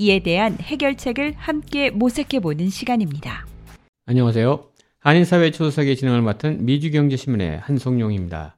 [0.00, 3.46] 이에 대한 해결책을 함께 모색해보는 시간입니다.
[4.06, 4.64] 안녕하세요.
[4.98, 8.56] 한인사회 초석의 진행을 맡은 미주경제신문의 한송용입니다.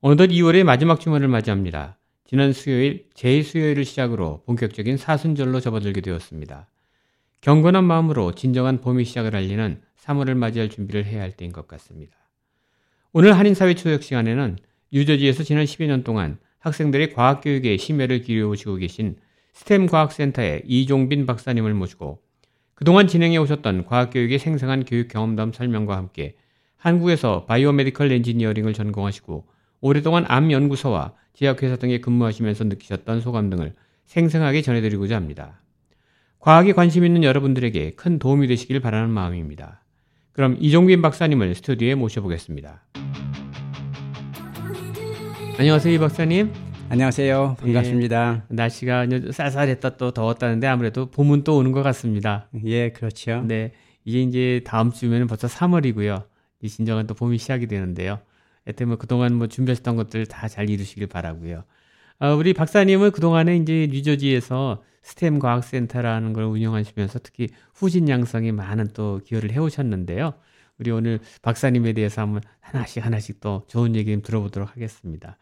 [0.00, 1.98] 어느덧 2월의 마지막 주말을 맞이합니다.
[2.24, 6.70] 지난 수요일 제2수요일을 시작으로 본격적인 사순절로 접어들게 되었습니다.
[7.42, 12.16] 경건한 마음으로 진정한 봄이 시작을 알리는 3월을 맞이할 준비를 해야 할 때인 것 같습니다.
[13.12, 14.56] 오늘 한인사회 초석 시간에는
[14.92, 19.16] 뉴저지에서 지난 10여 년 동안 학생들의 과학교육에 심혈을 기울여오시고 계신
[19.52, 22.20] STEM 과학센터의 이종빈 박사님을 모시고
[22.74, 26.36] 그동안 진행해 오셨던 과학교육의 생생한 교육 경험담 설명과 함께
[26.76, 29.46] 한국에서 biomedical engineering을 전공하시고
[29.82, 33.74] 오랫동안 암연구소와 제약회사 등에 근무하시면서 느끼셨던 소감 등을
[34.06, 35.60] 생생하게 전해드리고자 합니다.
[36.38, 39.84] 과학에 관심 있는 여러분들에게 큰 도움이 되시길 바라는 마음입니다.
[40.32, 42.82] 그럼 이종빈 박사님을 스튜디오에 모셔보겠습니다.
[45.58, 46.69] 안녕하세요, 이 박사님.
[46.92, 47.56] 안녕하세요.
[47.60, 48.46] 반갑습니다.
[48.50, 52.48] 예, 날씨가 쌀쌀했다 또 더웠다는데 아무래도 봄은 또 오는 것 같습니다.
[52.64, 53.42] 예, 그렇죠.
[53.42, 53.70] 네.
[54.04, 56.24] 이게 이제 다음 주면 벌써 3월이고요.
[56.62, 58.18] 이 진정한 또 봄이 시작이 되는데요.
[58.66, 61.62] 하여튼 뭐 그동안 뭐 준비하셨던 것들 다 잘 이루시길 바라고요.
[62.18, 69.20] 아, 우리 박사님은 그동안에 이제 뉴저지에서 스템 과학센터라는 걸 운영하시면서 특히 후진 양성에 많은 또
[69.24, 70.34] 기여를 해 오셨는데요.
[70.80, 75.38] 우리 오늘 박사님에 대해서 한번 하나씩 하나씩 또 좋은 얘기 좀 들어보도록 하겠습니다.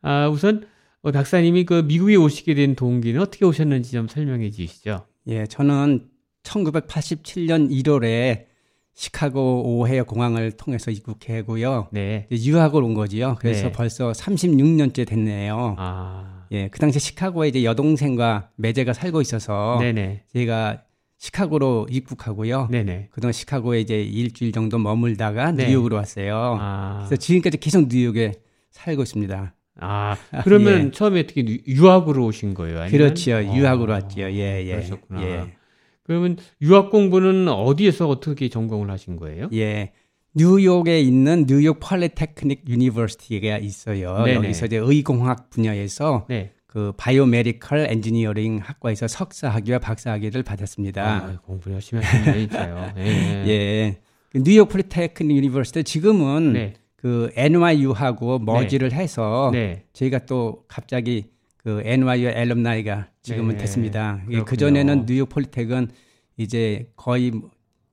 [0.00, 0.66] 아, 우선
[1.06, 5.06] 어, 박사님이 그 미국에 오시게 된 동기는 어떻게 오셨는지 좀 설명해 주시죠.
[5.28, 6.08] 예, 저는
[6.42, 8.46] 1987년 1월에
[8.92, 11.90] 시카고 오헤어 공항을 통해서 입국했고요.
[11.92, 12.26] 네.
[12.32, 13.36] 유학을 온 거지요.
[13.38, 13.72] 그래서 네.
[13.72, 15.76] 벌써 36년째 됐네요.
[15.78, 16.46] 아.
[16.50, 20.24] 예, 그 당시 시카고에 이제 여동생과 매제가 살고 있어서 네네.
[20.32, 20.82] 제가
[21.18, 22.66] 시카고로 입국하고요.
[22.72, 23.10] 네네.
[23.12, 25.68] 그동안 시카고에 이제 일주일 정도 머물다가 네.
[25.68, 26.56] 뉴욕으로 왔어요.
[26.58, 27.04] 아.
[27.06, 28.32] 그래서 지금까지 계속 뉴욕에
[28.72, 29.55] 살고 있습니다.
[29.80, 30.90] 아, 그러면 예.
[30.90, 32.80] 처음에 어떻게 유학으로 오신 거예요?
[32.80, 32.90] 아니면?
[32.90, 33.32] 그렇죠.
[33.32, 34.20] 유학으로 아, 왔죠.
[34.22, 34.72] 예, 예.
[34.72, 35.22] 그러셨구나.
[35.22, 35.56] 예.
[36.02, 39.48] 그러면 유학 공부는 어디에서 어떻게 전공을 하신 거예요?
[39.52, 39.92] 예.
[40.34, 44.22] 뉴욕에 있는 뉴욕 Polytechnic University가 있어요.
[44.24, 44.34] 네네.
[44.34, 46.52] 여기서 이제 의공학 분야에서 네.
[46.66, 51.02] 그 biomedical engineering 학과에서 석사 학위와 박사 학위를 받았습니다.
[51.02, 52.92] 아, 공부 열심히 하시네요, 진짜요.
[52.98, 53.02] 예.
[53.48, 54.00] 예.
[54.30, 56.74] 그 뉴욕 Polytechnic University 지금은 네.
[56.96, 58.96] 그 NYU하고 머지를 네.
[58.96, 59.84] 해서 네.
[59.92, 61.26] 저희가 또 갑자기
[61.56, 63.58] 그 NYU alumni가 지금은 네.
[63.58, 64.22] 됐습니다.
[64.44, 65.88] 그 전에는 뉴욕 폴리텍은
[66.36, 67.32] 이제 거의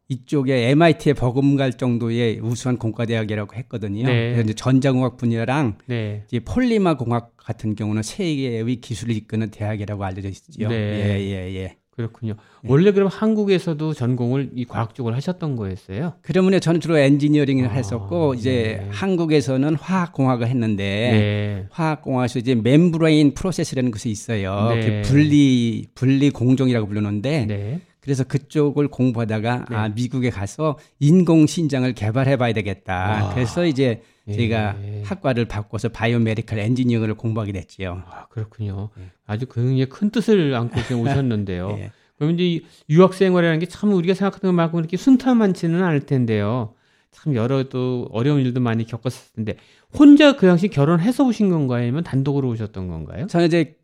[0.10, 4.06] 이쪽에 MIT에 버금갈 정도의 우수한 공과대학이라고 했거든요.
[4.06, 4.32] 네.
[4.32, 6.24] 그래서 이제 전자공학 분야랑 네.
[6.28, 10.68] 이제 폴리머 공학 같은 경우는 세계의 기술을 이끄는 대학이라고 알려져 있죠.
[10.68, 10.76] 네.
[10.76, 11.78] 예, 예, 예.
[11.96, 12.34] 그렇군요.
[12.62, 12.70] 네.
[12.72, 16.14] 원래 그럼 한국에서도 전공을 이 과학 쪽을 하셨던 거였어요?
[16.22, 18.88] 그러면 저는 주로 engineering을 아, 했었고 이제 네.
[18.92, 21.68] 한국에서는 화학공학을 했는데 네.
[21.70, 24.72] 화학공학에서 이제 membrane process라는 것이 있어요.
[24.74, 25.02] 네.
[25.04, 27.82] 그 분리 분리 공정이라고 부르는데 네.
[28.00, 29.76] 그래서 그쪽을 공부하다가 네.
[29.76, 32.94] 아 미국에 가서 인공 신장을 개발해 봐야 되겠다.
[32.94, 33.34] 와.
[33.34, 34.02] 그래서 이제
[34.32, 35.02] 제가 예.
[35.04, 38.04] 학과를 바꿔서 biomedical engineering을 공부하게 됐지요.
[38.08, 38.90] 아, 그렇군요.
[39.00, 39.12] 예.
[39.26, 41.76] 아주 굉장히 큰 뜻을 안고 오셨는데요.
[41.80, 41.92] 예.
[42.18, 46.74] 그럼 이제 유학 생활이라는 게 참 우리가 생각하는 것만큼 이렇게 순탄만치는 않을 텐데요.
[47.12, 49.56] 참 여러 또 어려운 일도 많이 겪었을 텐데
[49.94, 51.84] 혼자 그 당시 결혼해서 오신 건가요?
[51.84, 53.28] 아니면 단독으로 오셨던 건가요?
[53.28, 53.76] 저는 이제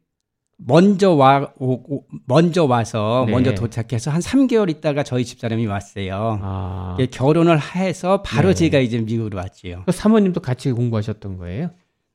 [0.62, 3.32] 먼저 와, 오, 먼저 와서 네.
[3.32, 6.40] 먼저 도착해서 한 3개월 있다가 저희 집사람이 왔어요.
[6.42, 6.98] 아.
[7.12, 8.54] 결혼을 해서 바로 네.
[8.56, 9.84] 제가 이제 미국으로 왔지요.
[9.86, 11.72] 그 사모님도 같이 공부하셨던 거예요?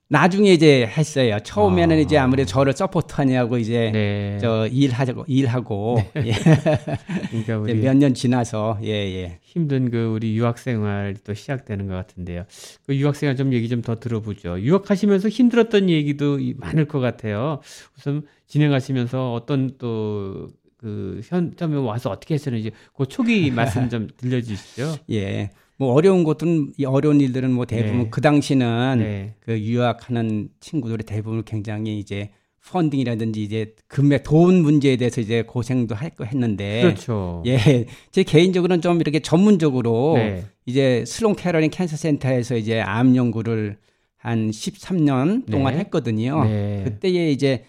[0.09, 1.39] 나중에 이제 했어요.
[1.43, 1.99] 처음에는 아.
[1.99, 4.39] 이제 아무래도 저를 서포트하냐고 이제 네.
[4.41, 6.29] 저 일하자고 일하고 네.
[6.29, 6.33] 예.
[7.31, 9.39] 그러니까 우리 몇년 지나서 예 예.
[9.43, 12.45] 힘든 그 우리 유학 생활 또 시작되는 것 같은데요.
[12.87, 14.61] 그 유학 생활 좀 얘기 좀 더 들어보죠.
[14.61, 17.61] 유학하시면서 힘들었던 얘기도 많을 것 같아요.
[17.99, 20.49] 우선 진행하시면서 어떤 또
[20.85, 24.97] 그 현점에 와서 어떻게 했었는지 그 초기 말씀 좀 들려주시죠.
[25.12, 25.50] 예.
[25.76, 28.09] 뭐 어려운 것들은 어려운 일들은 뭐 대부분 네.
[28.11, 29.35] 그 당시는 네.
[29.41, 32.31] 그 유학하는 친구들이 대부분 굉장히 이제
[32.71, 37.43] 펀딩이라든지 이제 금액 돈 문제에 대해서 이제 고생도 할 거 했는데 그렇죠.
[37.47, 37.87] 예.
[38.11, 40.44] 제 개인적으로는 좀 이렇게 전문적으로 네.
[40.65, 43.76] 이제 슬론 캐러린 캔서 센터에서 이제 암 연구를
[44.17, 45.81] 한 13년 동안 네.
[45.81, 46.44] 했거든요.
[46.44, 46.82] 네.
[46.85, 47.65] 그때에 이제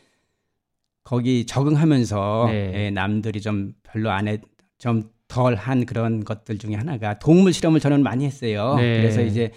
[1.03, 2.71] 거기 적응하면서 네.
[2.75, 4.37] 예, 남들이 좀 별로 안 해,
[4.77, 8.75] 좀 덜한 그런 것들 중에 하나가 동물 실험을 저는 많이 했어요.
[8.77, 9.01] 네.
[9.01, 9.51] 그래서 이제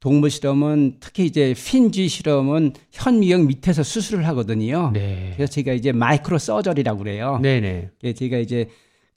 [0.00, 4.90] 동물 실험은 특히 이제 핀쥐 실험은 현미경 밑에서 수술을 하거든요.
[4.92, 5.32] 네.
[5.36, 7.38] 그래서 제가 이제 마이크로 서저리라고 그래요.
[7.40, 7.90] 네네.
[8.02, 8.12] 네.
[8.12, 8.68] 제가 이제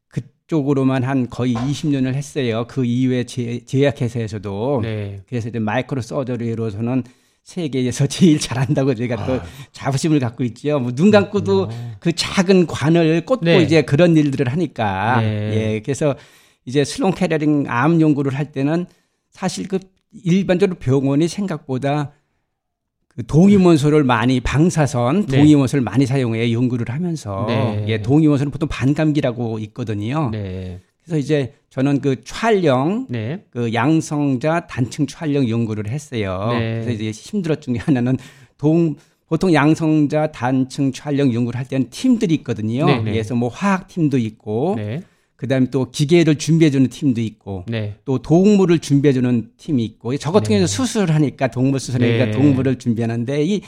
[0.10, 2.66] 그쪽으로만 한 거의 20년을 했어요.
[2.68, 4.80] 그 이후에 제, 제약회사에서도.
[4.84, 5.22] 네.
[5.28, 7.04] 그래서 이제 마이크로 서저리로서는
[7.46, 9.26] 세계에서 제일 잘한다고 제가 아.
[9.26, 9.40] 또
[9.72, 10.80] 자부심을 갖고 있죠.
[10.80, 11.70] 뭐눈 감고도
[12.00, 13.62] 그 작은 관을 꽂고 네.
[13.62, 15.22] 이제 그런 일들을 하니까.
[15.22, 15.54] 네.
[15.76, 15.80] 예.
[15.80, 16.16] 그래서
[16.66, 18.88] 이제 Sloan Kettering 암 연구를 할 때는
[19.30, 19.80] 사실 그
[20.24, 22.14] 일반적으로 병원이 생각보다
[23.10, 25.38] 그 동위원소를 많이 방사선 네.
[25.38, 27.86] 동위원소를 많이 사용해 연구를 하면서 네.
[27.88, 30.30] 예, 동위원소는 보통 반감기라고 있거든요.
[30.32, 30.82] 네.
[31.06, 33.46] 그래서 이제 저는 그 촬영, 네.
[33.52, 36.50] 그 양성자 단층 촬영 연구를 했어요.
[36.52, 36.82] 네.
[36.84, 38.18] 그래서 이제 힘들었던 중에 하나는
[38.58, 38.96] 동
[39.28, 42.86] 보통 양성자 단층 촬영 연구를 할 때는 팀들이 있거든요.
[42.86, 43.12] 네, 네.
[43.12, 45.04] 그래서 뭐 화학 팀도 있고 네.
[45.36, 47.96] 그다음에 또 기계를 준비해주는 팀도 있고 네.
[48.06, 53.62] 또 동물을 준비해주는 팀이 있고 저 같은 경우는 수술을 하니까 동물 수술하니까 동물을 준비하는데 이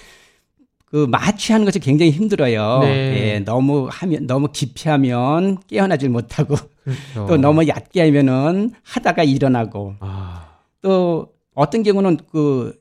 [0.90, 2.82] 그 마취하는 것이 굉장히 힘들어요.
[2.84, 7.26] 예, 너무 하면 너무 깊이 하면 깨어나질 못하고 그렇죠.
[7.28, 10.60] 또 너무 얕게 하면은 하다가 일어나고 아.
[10.82, 12.74] 또 어떤 경우는 그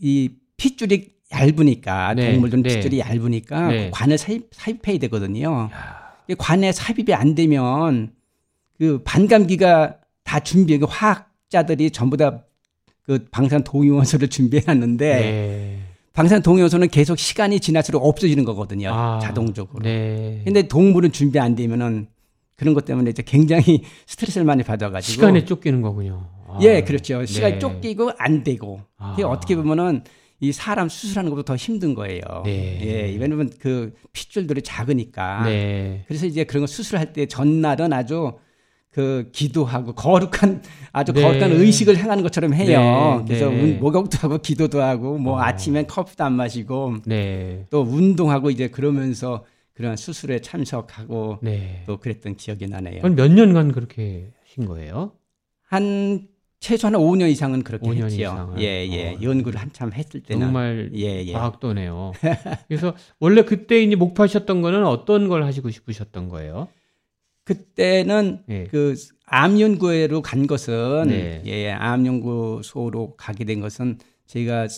[0.00, 2.32] 이 핏줄이 얇으니까 네.
[2.32, 2.74] 동물들은 네.
[2.76, 3.90] 핏줄이 얇으니까 네.
[3.92, 5.68] 관을 삽입, 삽입해야 되거든요.
[5.72, 6.12] 야.
[6.38, 8.12] 관에 삽입이 안 되면
[8.78, 12.44] 그 반감기가 다 준비해 그 화학자들이 전부 다
[13.08, 15.78] 그 방사선 동위원소를 준비해 놨는데 네.
[16.12, 18.90] 방사선 동위원소는 계속 시간이 지날수록 없어지는 거거든요.
[18.92, 19.18] 아.
[19.22, 19.82] 자동적으로.
[19.82, 20.42] 네.
[20.44, 22.08] 근데 동물은 준비 안 되면은
[22.56, 26.28] 그런 것 때문에 이제 굉장히 스트레스를 많이 받아가지고 시간에 쫓기는 거군요.
[26.48, 27.24] 아, 예, 그렇죠.
[27.24, 27.58] 시간이 네.
[27.58, 29.16] 쫓기고 안 되고 아.
[29.24, 30.02] 어떻게 보면은
[30.40, 32.22] 이 사람 수술하는 것보다 더 힘든 거예요.
[32.44, 32.80] 네.
[32.82, 35.44] 예, 왜냐면 그 핏줄들이 작으니까.
[35.44, 36.04] 네.
[36.06, 38.32] 그래서 이제 그런 거 수술할 때 전날은 아주
[38.98, 40.60] 그 기도하고 거룩한
[40.90, 41.22] 아주 네.
[41.22, 43.18] 거룩한 의식을 행하는 것처럼 해요.
[43.20, 43.24] 네.
[43.28, 43.74] 그래서 네.
[43.74, 45.40] 목욕도 하고 기도도 하고 뭐 어.
[45.40, 47.64] 아침엔 커피도 안 마시고 네.
[47.70, 51.84] 또 운동하고 이제 그러면서 그런 수술에 참석하고 네.
[51.86, 53.02] 또 그랬던 기억이 나네요.
[53.02, 55.12] 그럼 몇 년간 그렇게 하신 거예요?
[55.62, 56.26] 한
[56.58, 58.52] 최소한 5년 이상은 그렇게 5년 했죠.
[58.58, 59.14] 예, 예.
[59.14, 59.18] 어.
[59.22, 61.32] 연구를 한참 했을 때는 정말 예, 예.
[61.32, 62.14] 과학도네요.
[62.66, 66.66] 그래서 원래 그때 이제 목표하셨던 거는 어떤 걸 하시고 싶으셨던 거예요?
[67.48, 68.64] 그때는 예.
[68.64, 71.42] 그암 연구회로 간 것은 네.
[71.46, 73.96] 예, 암 연구소로 가게 된 것은
[74.26, 74.68] 제가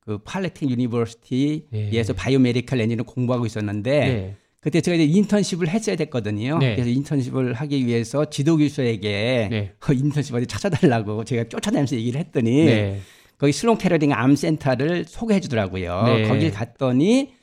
[0.00, 2.16] 그 Polytechnic University에서 네.
[2.16, 4.34] biomedical engineering을 공부하고 있었는데 네.
[4.58, 6.58] 그때 제가 이제 인턴십을 했어야 됐거든요.
[6.58, 6.74] 네.
[6.74, 9.72] 그래서 인턴십을 하기 위해서 지도 교수에게 네.
[9.78, 13.00] 그 인턴십 어디 찾아달라고 제가 쫓아다니면서 얘기를 했더니 네.
[13.38, 16.02] 거기 Sloan Kettering 암 센터를 소개해 주더라고요.
[16.06, 16.22] 네.
[16.26, 17.34] 거길 갔더니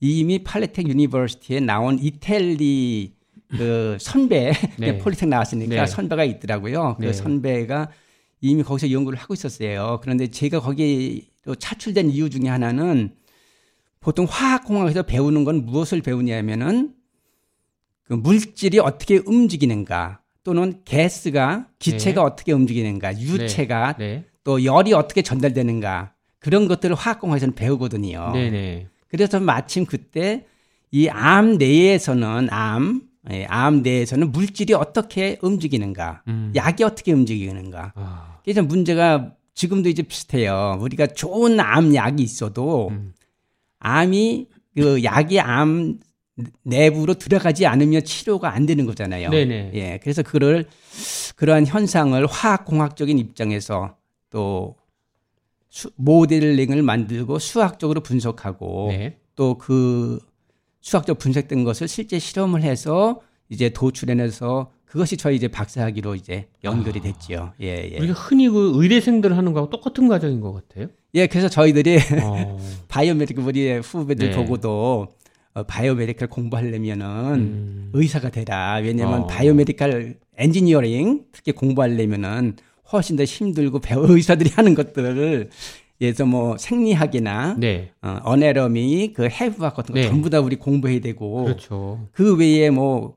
[0.00, 3.18] 이미 Polytech University에 나온 이텔리
[3.50, 4.98] 그 선배 네.
[4.98, 5.86] Polytech 나왔으니까 네.
[5.86, 6.96] 선배가 있더라고요.
[6.98, 7.12] 그 네.
[7.12, 7.88] 선배가
[8.40, 9.98] 이미 거기서 연구를 하고 있었어요.
[10.02, 13.10] 그런데 제가 거기 또 차출된 이유 중에 하나는
[14.00, 16.94] 보통 화학공학에서 배우는 건 무엇을 배우냐면은
[18.04, 22.26] 그 물질이 어떻게 움직이는가 또는 가스가 기체가 네.
[22.26, 24.06] 어떻게 움직이는가 유체가 네.
[24.06, 24.24] 네.
[24.42, 28.30] 또 열이 어떻게 전달되는가 그런 것들을 화학공학에서는 배우거든요.
[28.32, 28.88] 네.
[29.08, 30.46] 그래서 마침 그때
[30.92, 36.52] 이 암 내에서는 암, 예, 암 내에서는 물질이 어떻게 움직이는가, 음.
[36.54, 37.92] 약이 어떻게 움직이는가.
[37.94, 38.38] 아.
[38.44, 40.78] 그래서 문제가 지금도 이제 비슷해요.
[40.80, 43.12] 우리가 좋은 암 약이 있어도 음.
[43.78, 44.46] 암이
[44.76, 45.98] 그 약이 암
[46.62, 49.30] 내부로 들어가지 않으면 치료가 안 되는 거잖아요.
[49.30, 49.72] 네네.
[49.74, 50.00] 예.
[50.02, 50.66] 그래서 그를
[51.36, 53.96] 그러한 현상을 화학공학적인 입장에서
[54.30, 54.76] 또
[55.68, 59.18] 수, 모델링을 만들고 수학적으로 분석하고 네.
[59.36, 60.18] 또그
[60.80, 67.02] 수학적 분석된 것을 실제 실험을 해서 이제 도출해내서 그것이 저희 이제 박사학위로 이제 연결이 아.
[67.02, 67.52] 됐죠.
[67.60, 67.98] 예, 예.
[67.98, 70.88] 우리가 흔히 그 의대생들 하는 거하고 똑같은 과정인 것 같아요.
[71.14, 72.58] 예, 그래서 저희들이 어.
[72.88, 74.36] biomedical 우리 후배들 네.
[74.36, 75.08] 보고도
[75.54, 77.90] 어, biomedical 공부하려면은 음.
[77.92, 78.80] 의사가 되라.
[78.82, 79.26] 왜냐면 어.
[79.26, 82.56] biomedical engineering 특히 공부하려면은
[82.92, 85.50] 훨씬 더 힘들고 배우 의사들이 하는 것들을
[86.00, 87.90] 예서 뭐 생리학이나 네.
[88.00, 90.08] 어, anatomy 그 해부학 같은 거 네.
[90.08, 92.08] 전부 다 우리 공부해야 되고 그렇죠.
[92.12, 93.16] 그 외에 뭐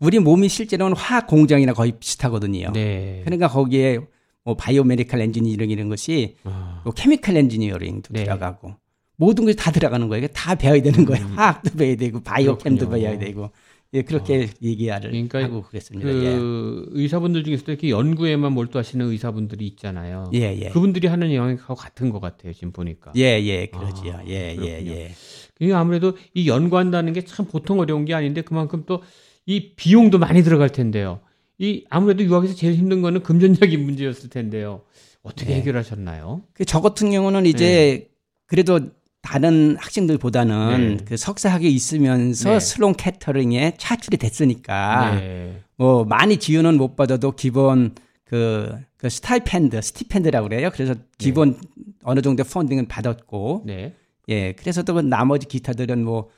[0.00, 2.72] 우리 몸이 실제로는 화학 공장이나 거의 비슷하거든요.
[2.72, 3.20] 네.
[3.24, 3.98] 그러니까 거기에
[4.44, 6.80] 뭐 biomedical engineering 이런 것이 아.
[6.84, 8.24] 뭐 chemical engineering도 네.
[8.24, 8.74] 들어가고
[9.16, 10.26] 모든 것이 다 들어가는 거예요.
[10.28, 11.26] 다 배워야 되는 거예요.
[11.26, 11.32] 음.
[11.36, 13.50] 화학도 배워야 되고 biochem도 배워야 되고
[13.94, 14.46] 예, 그렇게 어.
[14.62, 16.10] 얘기를 그러니까 하고 그랬습니다.
[16.10, 16.98] 그 예.
[17.00, 20.30] 의사분들 중에서도 이렇게 연구에만 몰두하시는 의사분들이 있잖아요.
[20.34, 20.68] 예, 예.
[20.70, 22.52] 그분들이 하는 영역하고 같은 것 같아요.
[22.52, 23.12] 지금 보니까.
[23.16, 24.14] 예, 예, 그러지요.
[24.14, 25.12] 아, 예, 예, 예.
[25.58, 29.02] 그러니까 아무래도 이 연구한다는 게 참 보통 어려운 게 아닌데 그만큼 또
[29.44, 31.20] 이 비용도 많이 들어갈 텐데요.
[31.58, 34.82] 이 아무래도 유학에서 제일 힘든 거는 금전적인 문제였을 텐데요.
[35.22, 35.56] 어떻게 네.
[35.56, 36.42] 해결하셨나요?
[36.54, 38.08] 그 저 같은 경우는 이제 네.
[38.46, 38.78] 그래도
[39.22, 41.04] 다른 학생들보다는 네.
[41.04, 42.60] 그 석사학에 있으면서 네.
[42.60, 45.60] 슬론 캐터링에 차출이 됐으니까 네.
[45.76, 50.70] 뭐 많이 지원은 못 받아도 기본 그, 그 stipend, stipend라고 그래요.
[50.72, 51.84] 그래서 기본 네.
[52.02, 53.94] 어느 정도 funding은 받았고, 네.
[54.28, 56.30] 예, 그래서 또 그 나머지 기타들은 뭐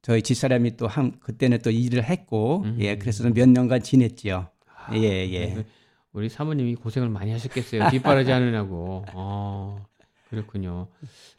[0.00, 2.76] 저희 집사람이 또 한 그때는 또 일을 했고, 음.
[2.80, 4.46] 예, 그래서 몇 년간 지냈지요.
[4.86, 5.64] 아, 예, 예.
[6.12, 7.90] 우리 사모님이 고생을 많이 하셨겠어요.
[7.90, 9.04] 뒷바라지 하느냐고.
[9.12, 9.84] 어,
[10.32, 10.88] 그렇군요.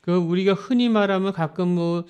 [0.01, 2.05] 그 우리가 흔히 말하면 가끔 뭐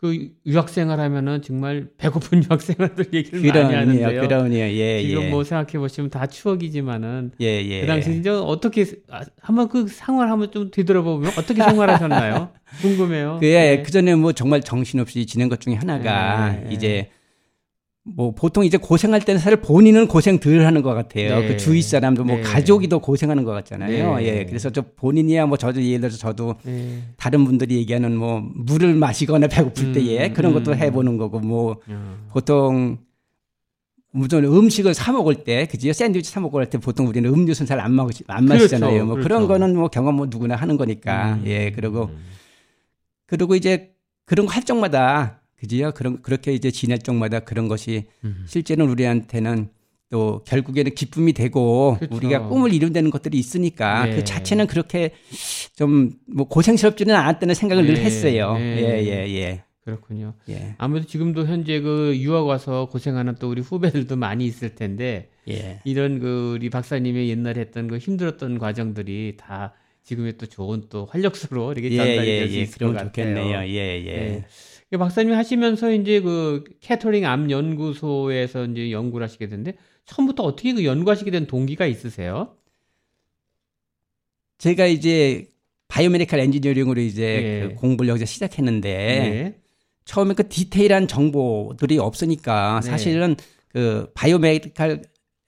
[0.00, 4.20] 그 유학생활 하면은 정말 배고픈 유학생활들 얘기를 그러네요, 많이 하는데요.
[4.22, 4.64] 그러네요.
[4.64, 5.28] 예, 지금 예.
[5.30, 7.80] 뭐 생각해 보시면 다 추억이지만은 예, 예.
[7.82, 12.48] 그 당시 이제 어떻게 아, 한번 그 생활 한번 좀 뒤돌아보면 어떻게 생활하셨나요?
[12.80, 13.36] 궁금해요.
[13.40, 13.82] 그, 예, 네.
[13.82, 16.70] 그 전에 뭐 정말 정신없이 지낸 것 중에 하나가 네.
[16.72, 17.10] 이제
[18.04, 21.40] 뭐 보통 이제 고생할 때는 사실 본인은 고생 덜 하는 것 같아요.
[21.40, 21.48] 네.
[21.48, 22.42] 그 주위 사람도 뭐 네.
[22.42, 24.16] 가족이 더 고생하는 것 같잖아요.
[24.16, 24.24] 네.
[24.24, 24.44] 예.
[24.46, 27.02] 그래서 저 본인이야 뭐 저도 예를 들어서 저도 네.
[27.16, 30.76] 다른 분들이 얘기하는 뭐 물을 마시거나 배고플 음, 때에 그런 것도 음.
[30.78, 32.26] 해보는 거고 뭐 음.
[32.30, 32.98] 보통
[34.12, 35.92] 무슨 음식을 사 먹을 때, 그지요?
[35.92, 38.90] 샌드위치 사 먹을 때 보통 우리는 음료수는 잘 안 마시, 안 마시잖아요.
[38.90, 39.28] 그렇죠, 뭐 그렇죠.
[39.28, 41.34] 그런 거는 뭐 경험 뭐 누구나 하는 거니까.
[41.34, 42.18] 음, 예, 그리고, 음.
[43.26, 43.92] 그리고 이제
[44.24, 45.92] 그런 거할 적마다 그지요?
[45.92, 48.44] 그런 그렇게 이제 지낼 쪽마다 그런 것이 음.
[48.46, 49.68] 실제는 우리한테는
[50.10, 52.16] 또 결국에는 기쁨이 되고 그렇죠.
[52.16, 54.16] 우리가 꿈을 이룬다는 것들이 있으니까 네.
[54.16, 55.12] 그 자체는 그렇게
[55.76, 57.92] 좀 뭐 고생스럽지는 않았다는 생각을 네.
[57.94, 58.54] 늘 했어요.
[58.54, 58.78] 네.
[58.78, 59.64] 예, 예, 예.
[59.84, 60.34] 그렇군요.
[60.48, 60.74] 예.
[60.78, 65.80] 아무래도 지금도 현재 그 유학 와서 고생하는 또 우리 후배들도 많이 있을 텐데 예.
[65.84, 69.74] 이런 그 우리 박사님의 옛날에 했던 그 힘들었던 과정들이 다
[70.04, 72.60] 지금의 또 좋은 또 활력소로 이렇게 전달이 예, 예, 될수 예.
[72.60, 73.06] 있을 것 같아요.
[73.08, 73.58] 좋겠네요.
[73.68, 74.44] 예, 예.
[74.92, 74.96] 예.
[74.96, 81.30] 박사님 하시면서 이제 그 캐터링 암 연구소에서 이제 연구를 하시게 됐는데 처음부터 어떻게 그 연구하시게
[81.30, 82.56] 된 동기가 있으세요?
[84.58, 85.48] 제가 이제
[85.88, 87.68] 바이오메디칼 엔지니어링으로 이제 네.
[87.68, 89.60] 그 공부를 여기서 시작했는데 네.
[90.04, 92.90] 처음에 그 디테일한 정보들이 없으니까 네.
[92.90, 93.36] 사실은
[93.68, 95.02] 그 바이오메디칼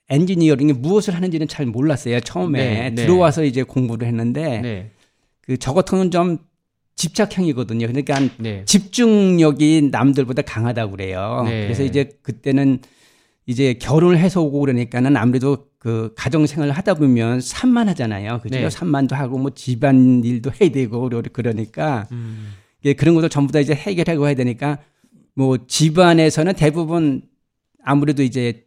[0.08, 2.20] 엔지니어링이 무엇을 하는지는 잘 몰랐어요.
[2.20, 3.06] 처음에 네, 네.
[3.06, 4.90] 들어와서 이제 공부를 했는데 네.
[5.40, 6.38] 그저 같은 좀
[6.96, 7.86] 집착형이거든요.
[7.86, 8.64] 그러니까 네.
[8.64, 11.42] 집중력이 남들보다 강하다고 그래요.
[11.46, 11.64] 네.
[11.64, 12.80] 그래서 이제 그때는
[13.46, 18.40] 이제 결혼을 해서 오고 그러니까는 아무래도 그 가정 생활을 하다 보면 산만하잖아요.
[18.40, 18.56] 그죠?
[18.56, 18.70] 네.
[18.70, 22.52] 산만도 하고 뭐 집안 일도 해야 되고 그러니까 음.
[22.84, 24.78] 예, 그런 것도 전부 다 이제 해결하고 해야 되니까
[25.34, 27.22] 뭐 집안에서는 대부분
[27.82, 28.64] 아무래도 이제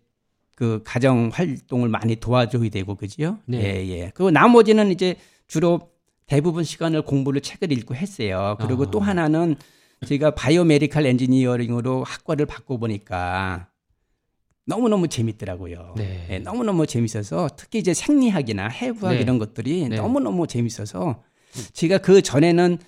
[0.55, 3.39] 그 가정 활동을 많이 도와줘야 되고 그지요?
[3.45, 3.59] 네.
[3.59, 4.11] 예, 예.
[4.13, 5.15] 그리고 나머지는 이제
[5.47, 5.89] 주로
[6.25, 8.57] 대부분 시간을 공부를 책을 읽고 했어요.
[8.59, 8.91] 그리고 아.
[8.91, 9.55] 또 하나는
[10.05, 13.69] 제가 바이오메디칼 엔지니어링으로 학과를 바꿔보니까
[14.65, 15.93] 너무너무 재밌더라고요.
[15.95, 16.25] 네.
[16.27, 19.21] 네, 너무너무 재밌어서 특히 이제 생리학이나 해부학 네.
[19.21, 19.95] 이런 것들이 네.
[19.97, 21.23] 너무너무 재밌어서
[21.73, 22.79] 제가 그 전에는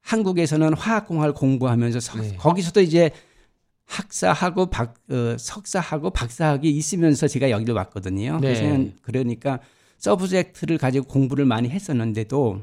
[0.00, 2.36] 한국에서는 화학공학을 공부하면서 서, 네.
[2.36, 3.10] 거기서도 이제
[3.84, 8.38] 학사하고 박, 어, 석사하고 박사학이 있으면서 제가 여기를 왔거든요.
[8.40, 8.54] 네.
[8.54, 9.60] 그래서 그러니까
[9.98, 12.62] 서브젝트를 가지고 공부를 많이 했었는데도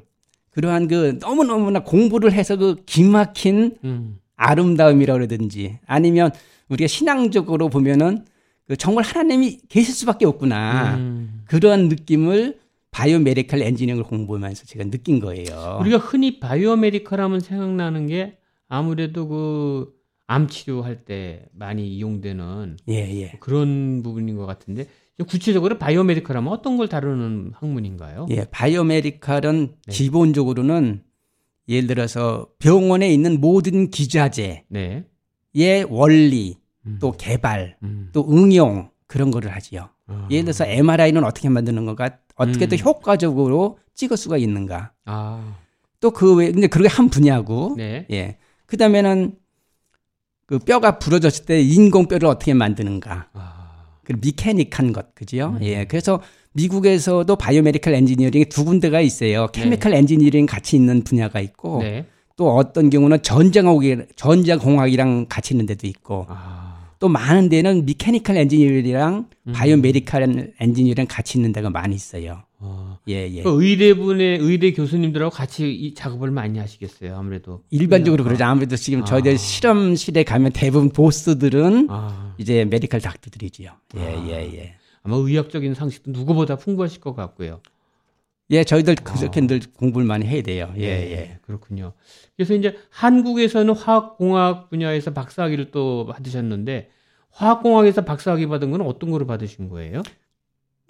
[0.49, 4.17] 그러한 그 너무너무나 공부를 해서 그 기막힌 음.
[4.35, 6.31] 아름다움이라 그러든지 아니면
[6.69, 8.25] 우리가 신앙적으로 보면은
[8.67, 10.95] 그 정말 하나님이 계실 수밖에 없구나.
[10.95, 11.43] 음.
[11.45, 15.77] 그러한 느낌을 바이오 메디칼 엔지니어링을 공부하면서 제가 느낀 거예요.
[15.81, 18.37] 우리가 흔히 바이오 medical 하면 생각나는 게
[18.67, 19.95] 아무래도 그
[20.27, 23.33] 암 치료할 때 많이 이용되는 예, 예.
[23.39, 24.87] 그런 부분인 것 같은데
[25.23, 28.27] 구체적으로 biomedical 하면 어떤 걸 다루는 학문인가요?
[28.31, 29.93] 예, biomedical은 네.
[29.93, 31.03] 기본적으로는
[31.69, 35.83] 예를 들어서 병원에 있는 모든 기자재의 네.
[35.89, 36.97] 원리, 음.
[36.99, 38.09] 또 개발, 음.
[38.11, 39.89] 또 응용 그런 거를 하지요.
[40.07, 40.27] 아.
[40.29, 42.69] 예를 들어서 MRI는 어떻게 만드는 건가, 어떻게 음.
[42.69, 44.91] 더 효과적으로 찍을 수가 있는가.
[45.05, 45.55] 아.
[46.01, 48.05] 또그 외에 근데 그게 한 분야고, 네.
[48.11, 48.37] 예.
[48.65, 49.35] 그 다음에는
[50.45, 53.29] 그 뼈가 부러졌을 때 인공 뼈를 어떻게 만드는가.
[53.33, 53.54] 아.
[54.05, 55.57] 그 미케닉한 것, 그지요?
[55.59, 55.63] 음.
[55.63, 55.85] 예.
[55.85, 56.21] 그래서
[56.53, 59.47] 미국에서도 biomedical engineering이 두 군데가 있어요.
[59.47, 59.97] chemical 네.
[59.97, 62.05] 엔지니어링 같이 있는 분야가 있고 네.
[62.37, 66.91] 또 어떤 경우는 전자공학 전자공학이랑 같이 있는 데도 있고 아.
[66.99, 69.53] 또 많은 데는 mechanical engineering이랑 음.
[69.53, 72.43] biomedical engineering 같이 있는 데가 많이 있어요.
[72.59, 72.99] 아.
[73.07, 73.43] 예, 예.
[73.43, 77.63] 그 의대분의 의대 교수님들하고 같이 이 작업을 많이 하시겠어요, 아무래도.
[77.69, 78.25] 일반적으로 아.
[78.25, 78.45] 그러죠.
[78.45, 79.05] 아무래도 지금 아.
[79.05, 82.35] 저희들 실험실에 가면 대부분 보스들은 아.
[82.37, 83.71] 이제 메디컬 닥터들이지요.
[83.97, 84.27] 예, 아.
[84.27, 84.75] 예, 예.
[85.03, 87.61] 아마 의학적인 상식도 누구보다 풍부하실 것 같고요.
[88.51, 90.71] 예, 저희들 그렇게 늘 공부를 많이 해야 돼요.
[90.77, 91.39] 예, 예, 예.
[91.41, 91.93] 그렇군요.
[92.35, 96.89] 그래서 이제 한국에서는 화학공학 분야에서 박사학위를 또 받으셨는데
[97.31, 100.03] 화학공학에서 박사학위 받은 건 어떤 거를 받으신 거예요?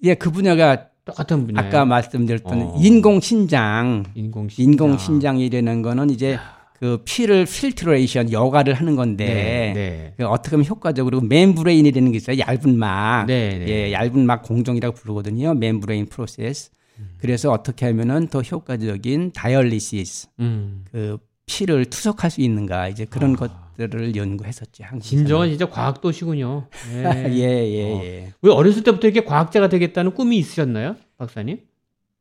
[0.04, 1.62] 예, 그 분야가 똑같은 분야.
[1.62, 2.76] 아까 말씀드렸던 어.
[2.80, 4.72] 인공 신장, 인공 신장.
[4.72, 6.40] 인공 신장이라는 거는 이제
[6.80, 10.14] 그 피를 filtration 여과를 하는 건데 네, 네.
[10.18, 12.38] 그 어떻게 하면 효과적으로 membrane이라는 게 있어요.
[12.40, 13.68] 얇은 막, 네, 네.
[13.70, 15.54] 예, 얇은 막 공정이라고 부르거든요.
[15.54, 16.72] membrane process.
[17.00, 17.10] 음.
[17.20, 20.86] 그래서 어떻게 하면은 더 효과적인 dialysis, 음.
[20.92, 23.36] 그 피를 투석할 수 있는가 이제 그런 아.
[23.36, 24.84] 것 들을 연구했었지.
[25.02, 26.68] 진정한 진짜 과학 도시군요.
[26.94, 28.04] 예, 예, 예, 어.
[28.04, 28.34] 예.
[28.42, 31.60] 왜 어렸을 때부터 이렇게 과학자가 되겠다는 꿈이 있으셨나요, 박사님?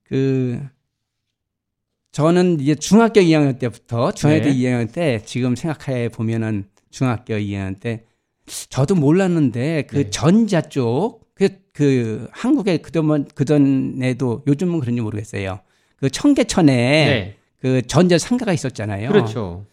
[0.05, 0.61] 그
[2.13, 4.55] 저는 이제 중학교 2학년 때부터 중학교 네.
[4.55, 8.05] 2학년 때 지금 생각해 보면은 중학교 2학년 때
[8.69, 10.11] 저도 몰랐는데 그 네.
[10.11, 15.61] 전자 쪽 그, 그, 한국에 그동안, 그전에도 요즘은 그런지 모르겠어요.
[15.97, 17.37] 그 청계천에 네.
[17.59, 19.09] 그 전자 상가가 있었잖아요.
[19.09, 19.67] 그렇죠.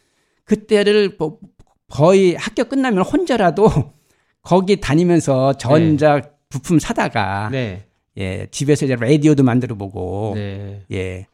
[0.43, 1.39] 그때를 뭐
[1.91, 3.69] 거의 학교 끝나면 혼자라도
[4.41, 6.29] 거기 다니면서 전자 네.
[6.50, 7.86] 부품 사다가 네.
[8.17, 10.81] 예, 집에서 이제 라디오도 만들어 보고 네.
[10.91, 11.27] 예.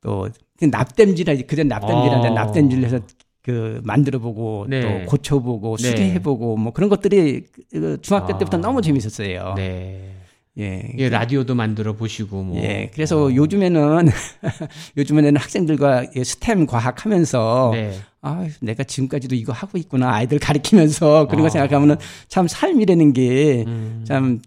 [0.00, 0.28] 또
[0.60, 2.30] 납땜질하 그전 납땜질한데 아.
[2.32, 3.00] 납땜질 해서
[3.42, 4.80] 그 만들어 보고 네.
[4.80, 5.88] 또 고쳐 보고 네.
[5.88, 8.38] 수리해 보고 뭐 그런 것들이 그 중학교 아.
[8.38, 9.54] 때부터 너무 재밌었어요.
[9.56, 10.14] 네.
[10.58, 10.92] 예.
[10.98, 12.56] 예, 라디오도 만들어 보시고 뭐.
[12.62, 12.90] 예.
[12.92, 13.34] 그래서 어.
[13.34, 14.08] 요즘에는
[14.96, 17.92] 요즘에는 학생들과 스템 과학 하면서 네.
[18.20, 20.12] 아, 내가 지금까지도 이거 하고 있구나.
[20.12, 21.50] 아이들 가리키면서 그런 거 아.
[21.50, 21.96] 생각하면은
[22.28, 24.42] 참 삶이라는 게참 음.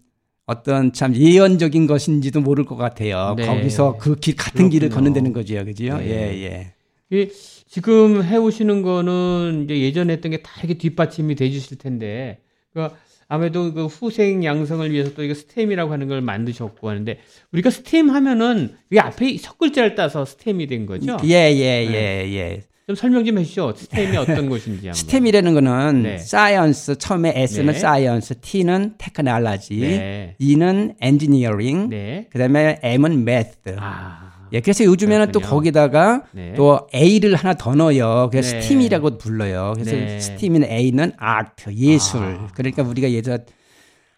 [0.46, 3.36] 어떤 참 예언적인 것인지도 모를 것 같아요.
[3.38, 3.46] 네.
[3.46, 4.70] 거기서 그 길 같은 그렇군요.
[4.72, 5.98] 길을 걷는다는 거죠, 그죠?
[5.98, 6.08] 네.
[6.42, 6.74] 예,
[7.14, 7.30] 예.
[7.70, 12.40] 지금 해오시는 거는 이제 예전에 했던 게 다 이렇게 뒷받침이 돼 주실 텐데,
[12.74, 12.90] 그
[13.30, 17.18] 아무래도 그 후생 양성을 위해서 또 이거 스템이라고 하는 걸 만드셨고 하는데
[17.54, 21.16] 우리가 스템 하면은 이 앞에 첫 글자를 따서 스템이 된 거죠?
[21.24, 22.34] 예, 예, 예, 네.
[22.34, 22.64] 예.
[22.92, 23.74] 좀 설명 좀 해주시죠.
[23.76, 24.88] STEM이 어떤 것인지.
[24.88, 24.94] 한번.
[24.94, 26.18] STEM이라는 거는 네.
[26.18, 27.80] science 처음에 S는 네.
[27.80, 30.36] science, T는 technology, 네.
[30.40, 32.28] E는 engineering, 네.
[32.32, 33.76] 그다음에 M은 math.
[33.80, 34.32] 아.
[34.54, 35.46] 예, 그래서 요즘에는 그렇군요.
[35.46, 36.54] 또 거기다가 네.
[36.58, 38.28] 또 A를 하나 더 넣어요.
[38.32, 38.62] 그래서 네.
[38.62, 39.72] STEAM이라고 불러요.
[39.76, 40.20] 그래서 네.
[40.20, 42.20] STEAM인 A는 art, 예술.
[42.22, 42.48] 아.
[42.54, 43.46] 그러니까 우리가 예전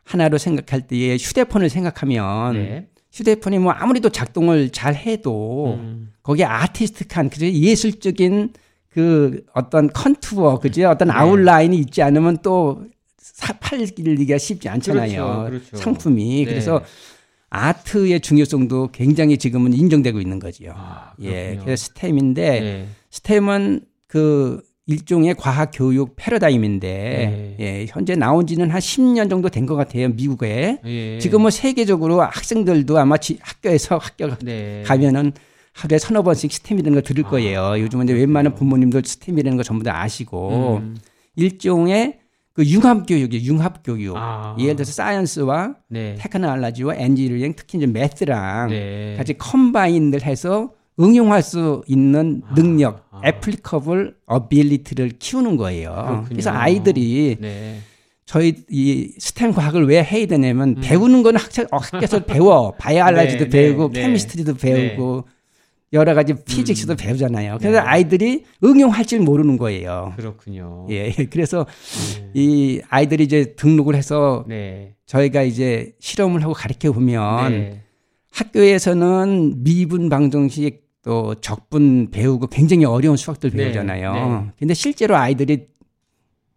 [0.03, 2.87] 하나로 생각할 때에 휴대폰을 생각하면 네.
[3.13, 6.11] 휴대폰이 뭐 아무리 도 작동을 잘 해도 음.
[6.23, 8.53] 거기에 artistic한 그죠 예술적인
[8.93, 11.13] 그 어떤 contour 그죠 어떤 네.
[11.15, 12.83] outline이 있지 않으면 또
[13.59, 15.45] 팔기가 쉽지 않잖아요.
[15.47, 15.77] 그렇죠, 그렇죠.
[15.77, 16.45] 상품이 네.
[16.45, 16.81] 그래서
[17.49, 20.73] 아트의 중요성도 굉장히 지금은 인정되고 있는 거지요.
[20.75, 22.87] 아, 예, 그래서 STEM인데 네.
[23.11, 27.55] STEM은 그 일종의 과학 교육 패러다임인데 네.
[27.59, 31.19] 예, 현재 나온 지는 한 10년 정도 된 것 같아요 미국에 예.
[31.19, 34.83] 지금은 세계적으로 학생들도 아마 지, 학교에서 학교 네.
[34.85, 35.31] 가면은
[35.73, 37.79] 하루에 서너 번씩 STEM이라는 걸 들을 아, 거예요.
[37.79, 40.97] 요즘은 이제 웬만한 부모님도 STEM이라는 거 전부 다 아시고 음.
[41.35, 42.19] 일종의
[42.53, 44.15] 그 융합 교육이 융합 교육.
[44.15, 44.55] 아.
[44.59, 46.15] 예를 들어서 science와 네.
[46.19, 49.15] technology와 engineering 특히 이제 math랑 네.
[49.17, 52.53] 같이 combine을 해서 응용할 수 있는 아.
[52.53, 53.21] 능력, 아.
[53.25, 55.91] applicable ability를 키우는 거예요.
[55.91, 56.25] 그렇군요.
[56.29, 57.79] 그래서 아이들이 네.
[58.25, 60.81] 저희 이 STEM 과학을 왜 해야 되냐면 음.
[60.81, 62.73] 배우는 거는 학교, 학교에서 배워.
[62.77, 65.27] biology도 네, 배우고 네, chemistry도 배우고
[65.93, 66.97] 여러 가지 피직스도 음.
[66.97, 67.57] 배우잖아요.
[67.59, 67.87] 그래서 네.
[67.87, 70.13] 아이들이 응용할 줄 모르는 거예요.
[70.17, 70.87] 그렇군요.
[70.89, 71.11] 예.
[71.29, 71.65] 그래서
[72.17, 72.31] 네.
[72.33, 74.95] 이 아이들이 이제 등록을 해서 네.
[75.05, 77.81] 저희가 이제 실험을 하고 가르쳐 보면 네.
[78.31, 83.57] 학교에서는 미분 방정식 또 적분 배우고 굉장히 어려운 수학들 네.
[83.57, 84.13] 배우잖아요.
[84.13, 84.51] 네.
[84.57, 85.67] 근데 실제로 아이들이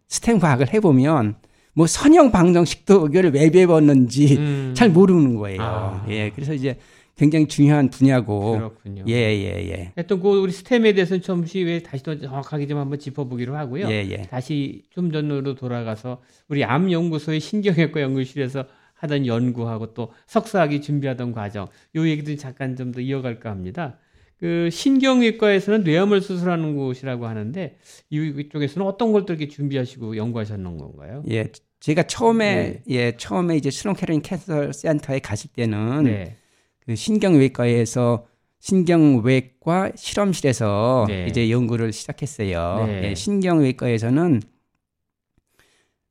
[0.07, 1.35] 스템 과학을 해보면
[1.77, 4.73] 뭐 선형 방정식도 이걸 왜 배웠는지 음.
[4.75, 5.61] 잘 모르는 거예요.
[5.61, 6.05] 아.
[6.09, 6.31] 예.
[6.31, 6.75] 그래서 이제
[7.15, 8.57] 굉장히 중요한 분야고.
[8.57, 9.03] 그렇군요.
[9.07, 9.91] 예, 예, 예.
[9.95, 13.87] 하여튼 그 우리 스템에 대해서는 잠시 후에 다시 더 정확하게 좀 한번 짚어보기로 하고요.
[13.89, 14.23] 예, 예.
[14.23, 21.67] 다시 좀 전으로 돌아가서 우리 암 연구소의 신경외과 연구실에서 하던 연구하고 또 석사학위 준비하던 과정,
[21.95, 23.99] 요 얘기도 잠깐 좀 더 이어갈까 합니다.
[24.39, 27.77] 그 신경외과에서는 뇌암을 수술하는 곳이라고 하는데
[28.11, 31.23] 이쪽에서는 어떤 걸 또 이렇게 준비하시고 연구하셨는 건가요?
[31.29, 31.47] 예,
[31.79, 32.83] 제가 처음에 네.
[32.89, 36.37] 예 처음에 이제 슬론 캐롤린 캔서 센터에 갔을 때는 네.
[36.79, 38.25] 그 신경외과에서
[38.59, 41.25] 신경외과 실험실에서 네.
[41.29, 42.85] 이제 연구를 시작했어요.
[42.87, 43.09] 네.
[43.09, 44.41] 예, 신경외과에서는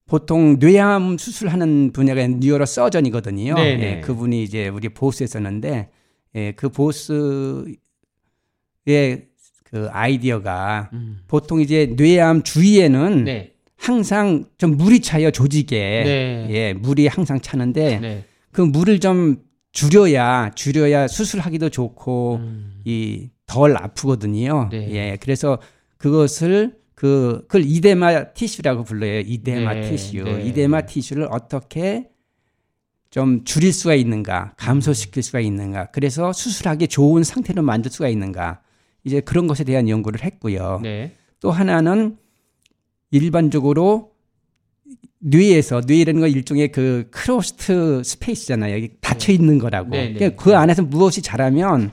[0.07, 3.55] 보통 뇌암 수술하는 분야가 뉴어로 서전이거든요.
[3.55, 3.96] 네, 네.
[3.96, 5.90] 예, 그분이 이제 우리 보스였었는데
[6.37, 7.76] 예, 그 보스의
[9.64, 11.18] 그 아이디어가 음.
[11.26, 13.56] 보통 이제 뇌암 주위에는 네.
[13.76, 16.46] 항상 좀 물이 차요 조직에 네.
[16.50, 18.24] 예 물이 항상 차는데 네.
[18.52, 19.36] 그 물을 좀
[19.72, 22.80] 줄여야 줄여야 수술하기도 좋고 음.
[22.84, 24.68] 이덜 아프거든요.
[24.70, 24.90] 네.
[24.92, 25.58] 예, 그래서
[25.98, 29.20] 그것을 그 그걸 이데마 티슈라고 불러요.
[29.20, 29.90] 이데마 네.
[29.90, 30.24] 티슈.
[30.24, 30.42] 네.
[30.46, 32.08] 이데마 티슈를 어떻게
[33.10, 38.60] 좀 줄일 수가 있는가, 감소시킬 수가 있는가, 그래서 수술하기 좋은 상태로 만들 수가 있는가,
[39.04, 40.80] 이제 그런 것에 대한 연구를 했고요.
[40.82, 41.12] 네.
[41.40, 42.16] 또 하나는
[43.11, 44.12] 일반적으로
[45.19, 48.74] 뇌에서 뇌라는 건 일종의 그 closed space잖아요.
[48.75, 49.90] 여기 닫혀 있는 거라고.
[49.90, 50.31] 네, 네.
[50.31, 51.90] 그 안에서 무엇이 자라면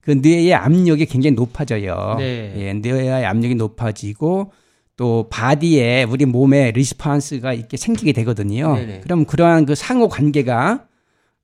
[0.00, 2.16] 그 뇌의 압력이 굉장히 높아져요.
[2.18, 2.54] 네.
[2.56, 4.52] 예, 뇌의 압력이 높아지고
[4.96, 8.74] 또 body에 우리 몸에 response가 이렇게 생기게 되거든요.
[8.74, 9.00] 네네.
[9.00, 10.86] 그럼 그러한 그 상호 관계가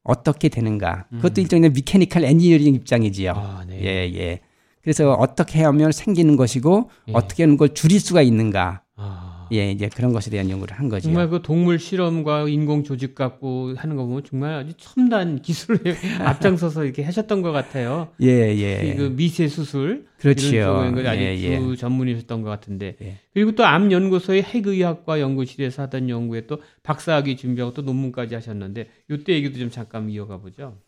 [0.03, 1.07] 어떻게 되는가?
[1.13, 1.17] 음.
[1.17, 3.33] 그것도 일종의 mechanical engineering 입장이지요.
[3.35, 3.81] 아, 네.
[3.83, 4.41] 예, 예.
[4.83, 7.13] 그래서 어떻게 하면 생기는 것이고 예.
[7.15, 8.83] 어떻게 하는 걸 줄일 수가 있는가?
[8.99, 9.47] 아.
[9.53, 11.05] 예, 이제 그런 것에 대한 연구를 한 거죠.
[11.05, 15.79] 정말 그 동물 실험과 인공 조직 갖고 하는 거 보면 정말 아주 첨단 기술에
[16.25, 18.09] 앞장서서 이렇게 하셨던 것 같아요.
[18.23, 18.95] 예, 예.
[18.97, 20.07] 그 미세 수술.
[20.23, 21.77] 이런 쪽은 아주 예, 예.
[21.77, 22.97] 전문이셨던 것 같은데.
[23.03, 23.19] 예.
[23.35, 29.35] 그리고 또 암 연구소의 핵의학과 연구실에서 하던 연구에 또 박사학위 준비하고 또 논문까지 하셨는데 이때
[29.35, 30.79] 얘기도 좀 잠깐 이어가 보죠.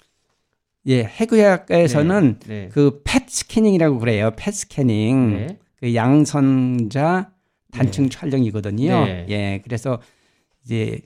[0.87, 2.68] 예, 핵의학과에서는 네, 네.
[2.69, 4.31] 그 PET scanning이라고 그래요.
[4.37, 5.31] PET scanning.
[5.37, 5.59] 네.
[5.77, 7.33] 그 양전자
[7.73, 8.11] 단층 네.
[8.11, 9.05] 촬영이거든요.
[9.05, 9.27] 네.
[9.29, 10.01] 예, 그래서
[10.65, 11.01] 이제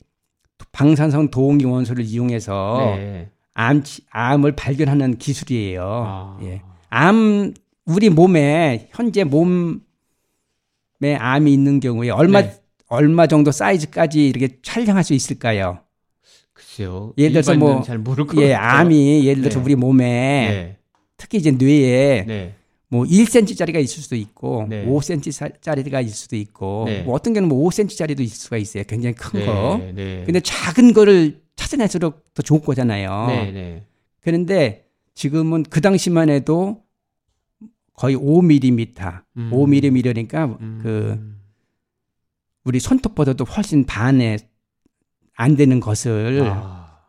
[0.72, 3.30] 방사성 도응기 원소를 이용해서 네.
[3.54, 5.82] 암 암을 발견하는 기술이에요.
[5.84, 6.38] 아.
[6.42, 6.62] 예.
[6.88, 9.80] 암 우리 몸에 현재 몸에
[11.18, 12.60] 암이 있는 경우에 얼마 네.
[12.88, 15.80] 얼마 정도 사이즈까지 이렇게 촬영할 수 있을까요?
[16.52, 17.12] 글쎄요.
[17.18, 17.82] 예를 들어서 뭐
[18.36, 19.64] 예, 암이 예를 들어서 네.
[19.64, 20.76] 우리 몸에 네.
[21.16, 22.54] 특히 이제 뇌에 네.
[22.92, 24.84] 뭐 1cm짜리가 있을 수도 있고 네.
[24.84, 27.02] 5cm짜리가 있을 수도 있고 네.
[27.04, 28.84] 뭐 어떤 경우는 뭐 5cm짜리도 있을 수가 있어요.
[28.84, 29.46] 굉장히 큰 네.
[29.46, 29.80] 거.
[29.94, 30.22] 네.
[30.26, 33.26] 근데 작은 거를 찾아낼수록 더 좋은 거잖아요.
[33.28, 33.86] 네, 네.
[34.20, 36.82] 그런데 지금은 그 당시만 해도
[37.94, 39.50] 거의 5mm, 음.
[39.50, 40.78] 5mm니까 음.
[40.82, 41.34] 그
[42.64, 44.36] 우리 손톱보다도 훨씬 반에
[45.34, 47.06] 안 되는 것을 아.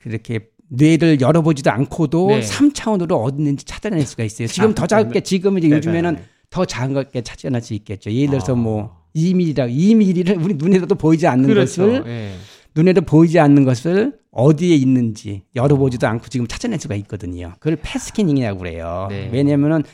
[0.00, 2.40] 그렇게 뇌를 열어보지도 않고도 네.
[2.40, 4.48] 3차원으로 어딨는지 찾아낼 수가 있어요.
[4.48, 6.18] 지금 아, 더 작게, 지금은 이제 요즘에는
[6.50, 8.10] 더 작게 찾아낼 수 있겠죠.
[8.10, 8.56] 예를 들어서 아.
[8.56, 11.86] 뭐 2mm라, 2mm를 우리 눈에도 보이지 않는 그렇죠.
[11.86, 12.34] 것을 네.
[12.74, 17.52] 눈에도 보이지 않는 것을 어디에 있는지 열어보지도 않고 지금 찾아낼 수가 있거든요.
[17.60, 19.06] 그걸 패스캐닝이라고 그래요.
[19.10, 19.30] 네.
[19.32, 19.84] 왜냐면은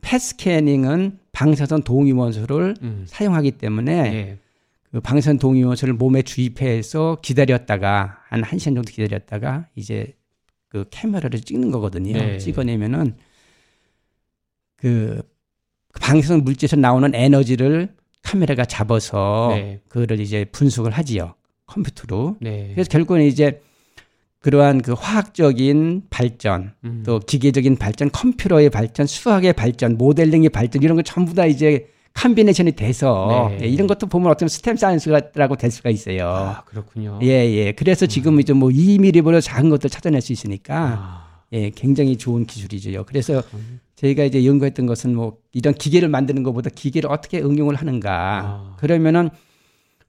[0.00, 3.04] 패스캐닝은 방사선 동위원소를 음.
[3.06, 4.38] 사용하기 때문에 네.
[4.92, 10.14] 그 방사선 동위원소를 몸에 주입해서 기다렸다가 한 1시간 정도 기다렸다가 이제
[10.68, 12.12] 그 카메라를 찍는 거거든요.
[12.12, 12.38] 네.
[12.38, 13.14] 찍어내면은
[14.76, 15.22] 그
[16.00, 19.80] 방사선 물질에서 나오는 에너지를 카메라가 잡아서 네.
[19.88, 21.34] 그거를 이제 분석을 하지요.
[21.66, 22.36] 컴퓨터로.
[22.40, 22.70] 네.
[22.74, 23.60] 그래서 결국은 이제
[24.40, 27.02] 그러한 그 화학적인 발전, 음.
[27.04, 32.72] 또 기계적인 발전, 컴퓨터의 발전, 수학의 발전, 모델링의 발전 이런 거 전부 다 이제 combination이
[32.72, 33.58] 돼서 네.
[33.62, 36.28] 예, 이런 것도 보면 어떤 STEM science라고 될 수가 있어요.
[36.28, 37.20] 아, 그렇군요.
[37.22, 37.72] 예, 예.
[37.72, 38.08] 그래서 음.
[38.08, 41.44] 지금 이제 뭐 2mm보다 작은 것도 찾아낼 수 있으니까 아.
[41.52, 43.04] 예, 굉장히 좋은 기술이죠.
[43.06, 43.80] 그래서 음.
[43.94, 48.12] 저희가 이제 연구했던 것은 뭐 이런 기계를 만드는 것보다 기계를 어떻게 응용을 하는가.
[48.12, 48.76] 아.
[48.78, 49.30] 그러면은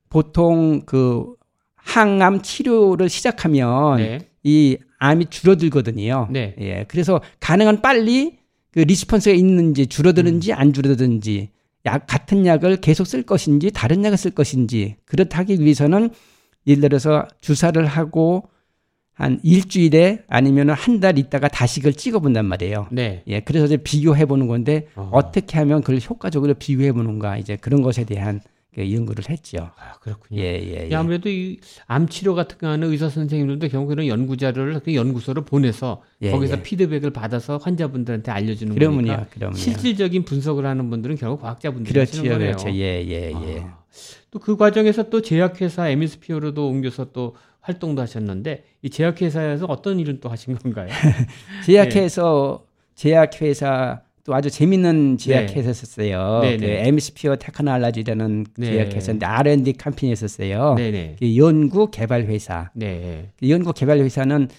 [0.10, 1.36] 보통 그
[1.76, 4.20] 항암 치료를 시작하면 네.
[4.44, 6.28] 이 암이 줄어들거든요.
[6.32, 6.56] 네.
[6.60, 6.86] 예.
[6.88, 8.40] 그래서 가능한 빨리
[8.72, 10.58] 그 response가 있는지 줄어드는지 음.
[10.58, 11.50] 안 줄어드는지
[11.90, 16.10] 약 같은 약을 계속 쓸 것인지 다른 약을 쓸 것인지 그렇다 하기 위해서는
[16.68, 18.50] 예를 들어서 주사를 하고
[19.14, 22.88] 한 일주일에 아니면 한 달 있다가 다시 그걸 찍어본단 말이에요.
[22.92, 23.24] 네.
[23.28, 28.06] 예, 그래서 이제 비교해 보는 건데 어떻게 하면 그걸 효과적으로 비교해 보는가 이제 그런 것에
[28.06, 29.72] 대한 그 연구를 했죠.
[29.78, 30.40] 아, 그렇군요.
[30.42, 30.96] 예, 예, 예.
[30.96, 35.44] 아무래도 이 암 치료 같은 거 하는 의사 선생님들도 결국 그런 연구 자료를 그 연구소로
[35.44, 36.64] 보내서 예, 거기서 예.
[36.64, 39.58] 피드백을 받아서 환자분들한테 알려주는 거니까 그러면요.
[39.58, 42.38] 실질적인 분석을 하는 분들은 결국 과학자분들이 그렇죠, 거네요.
[42.38, 42.70] 그렇죠.
[42.70, 43.60] 예, 예, 예.
[43.62, 43.80] 아,
[44.32, 50.56] 또그 과정에서 또 제약회사 에미스피어로도 옮겨서 또 활동도 하셨는데 이 제약회사에서 어떤 일을 또 하신
[50.58, 50.90] 건가요?
[51.66, 52.60] 제약회사
[52.96, 56.42] 제약회사 또 아주 재밌는 제약회사였어요.
[56.44, 56.58] 네.
[56.58, 58.66] 그 엠스피어 테크놀라지라는 네.
[58.74, 60.76] 제약회사인데 R&D 컴퍼니였었어요.
[61.18, 62.70] 그 연구 개발 회사.
[62.76, 63.32] 네.
[63.40, 64.50] 그 연구 개발 회사는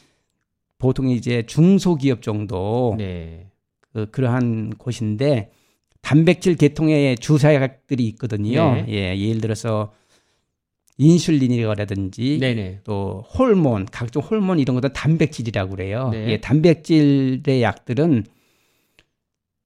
[0.79, 3.47] 보통 이제 중소기업 정도 네.
[3.93, 5.53] 그, 그러한 곳인데
[6.01, 8.75] 단백질 계통의 주사약들이 있거든요.
[8.75, 8.87] 네.
[8.89, 9.93] 예, 예를 들어서
[10.99, 12.81] 인슐린이라든지 네네.
[12.83, 16.09] 또 호르몬, 각종 호르몬 이런 것도 단백질이라고 그래요.
[16.11, 16.27] 네.
[16.33, 18.25] 예, 단백질의 약들은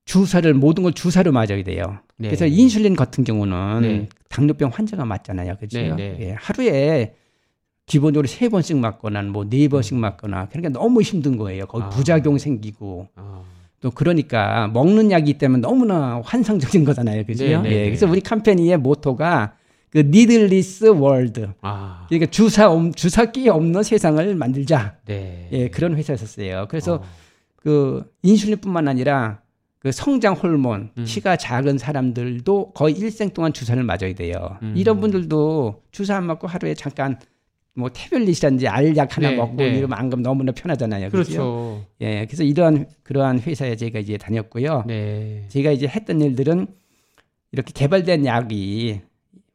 [0.04, 1.98] 주사를 모든 걸 주사로 맞아야 돼요.
[2.16, 2.28] 네.
[2.28, 4.08] 그래서 인슐린 같은 경우는 네.
[4.28, 5.56] 당뇨병 환자가 맞잖아요.
[5.56, 5.78] 그렇죠?
[5.78, 6.16] 네, 네.
[6.20, 7.14] 예, 하루에
[7.86, 11.66] 기본적으로 세 번씩 맞거나 뭐 네 번씩 맞거나 그러니까 너무 힘든 거예요.
[11.66, 11.88] 거기 아.
[11.88, 13.42] 부작용 생기고 아.
[13.80, 17.24] 또 그러니까 먹는 약이 때문에 너무나 환상적인 거잖아요.
[17.24, 17.44] 그죠?
[17.44, 19.56] 네, 네, 예, 그래서 우리 company의 모토가
[19.90, 21.50] 그 needleless world.
[21.60, 22.06] 아.
[22.08, 24.96] 그러니까 주사 주사기 없는 세상을 만들자.
[25.06, 25.48] 네.
[25.52, 26.66] 예, 그런 회사였었어요.
[26.68, 27.04] 그래서 어.
[27.56, 29.40] 그 인슐린뿐만 아니라
[29.84, 31.04] 그 성장 호르몬, 음.
[31.04, 34.56] 키가 작은 사람들도 거의 일생 동안 주사를 맞아야 돼요.
[34.62, 34.72] 음.
[34.74, 37.18] 이런 분들도 주사 안 맞고 하루에 잠깐
[37.74, 39.76] 뭐 태블릿이라든지 알약 하나 네, 먹고 네.
[39.76, 41.10] 이러면 안 그럼 너무나 편하잖아요.
[41.10, 41.30] 그렇죠.
[41.30, 41.86] 그렇죠.
[42.00, 44.84] 예, 그래서 이러한 그러한 회사에 제가 이제 다녔고요.
[44.86, 45.44] 네.
[45.48, 46.66] 제가 이제 했던 일들은
[47.52, 49.02] 이렇게 개발된 약이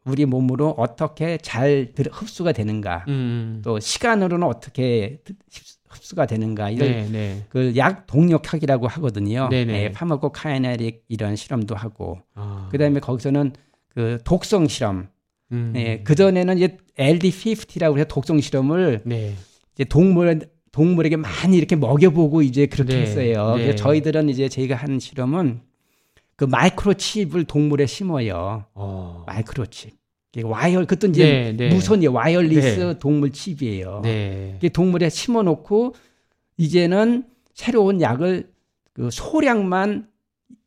[0.05, 3.61] 우리 몸으로 어떻게 잘 흡수가 되는가, 음.
[3.63, 5.21] 또 시간으로는 어떻게
[5.89, 7.45] 흡수가 되는가 이런 네, 네.
[7.49, 9.47] 그 약동력학이라고 하거든요.
[9.49, 9.73] 네, 네.
[9.73, 12.69] 네, pharmacokinetic 이런 실험도 하고, 아.
[12.71, 13.53] 그다음에 거기서는
[13.89, 15.09] 그 독성 실험,
[15.51, 15.73] 음.
[15.75, 19.35] 예, 그 전에는 이제 LD50라고 해서 독성 실험을 네.
[19.73, 23.01] 이제 동물 동물에게 많이 이렇게 먹여보고 이제 그렇게 네.
[23.01, 23.55] 했어요.
[23.55, 23.63] 네.
[23.63, 25.61] 그래서 저희들은 이제 저희가 한 실험은
[26.35, 28.65] 그 마이크로칩을 동물에 심어요.
[28.73, 29.23] 어.
[29.27, 29.98] 마이크로칩.
[30.43, 31.73] 와이어 그것도 이제 네, 네.
[31.73, 32.99] 무선 wireless 네.
[32.99, 34.01] 동물 칩이에요.
[34.03, 34.59] 네.
[34.71, 35.95] 동물에 심어놓고
[36.57, 38.51] 이제는 새로운 약을
[38.93, 40.07] 그 소량만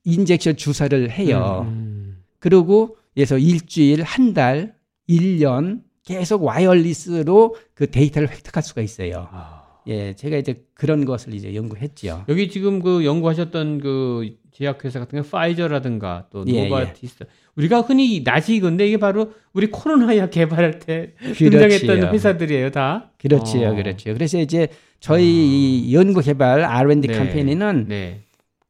[0.04, 1.66] injection 주사를 해요.
[1.68, 2.22] 음.
[2.38, 4.74] 그리고 그래서 일주일, 한 달,
[5.08, 9.28] 1년 계속 wireless로 그 데이터를 획득할 수가 있어요.
[9.30, 9.61] 아.
[9.88, 12.24] 예, 제가 이제 그런 것을 이제 연구했죠.
[12.28, 17.26] 여기 지금 그 연구하셨던 그 제약회사 같은 게 파이저라든가 또 예, 노바티스 예.
[17.56, 23.10] 우리가 흔히 낯익은 건데 이게 바로 우리 코로나 약 개발할 때 등장했던 회사들이에요, 다.
[23.18, 23.74] 그렇지요, 어.
[23.74, 24.12] 그렇죠.
[24.14, 24.68] 그래서 이제
[25.00, 25.92] 저희 어.
[25.92, 27.14] 연구 개발 R&D 네.
[27.14, 28.20] 캠페인은 네.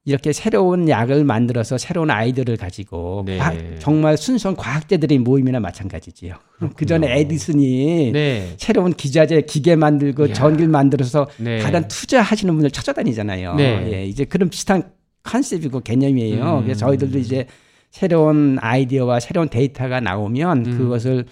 [0.04, 3.38] 이렇게 새로운 약을 만들어서 새로운 아이디어를 가지고 네.
[3.38, 6.34] 과학, 정말 순수한 과학자들의 모임이나 마찬가지지요.
[6.74, 8.54] 그 전에 에디슨이 네.
[8.56, 10.34] 새로운 기자재 기계 만들고 이야.
[10.34, 11.58] 전기를 만들어서 네.
[11.58, 13.54] 다른 투자하시는 분들 찾아다니잖아요.
[13.54, 13.90] 네.
[13.92, 14.90] 예, 이제 그런 비슷한
[15.22, 16.58] 컨셉이고 개념이에요.
[16.58, 16.62] 음.
[16.64, 17.46] 그래서 저희들도 이제
[17.92, 20.78] 새로운 아이디어와 새로운 데이터가 나오면 음.
[20.78, 21.26] 그것을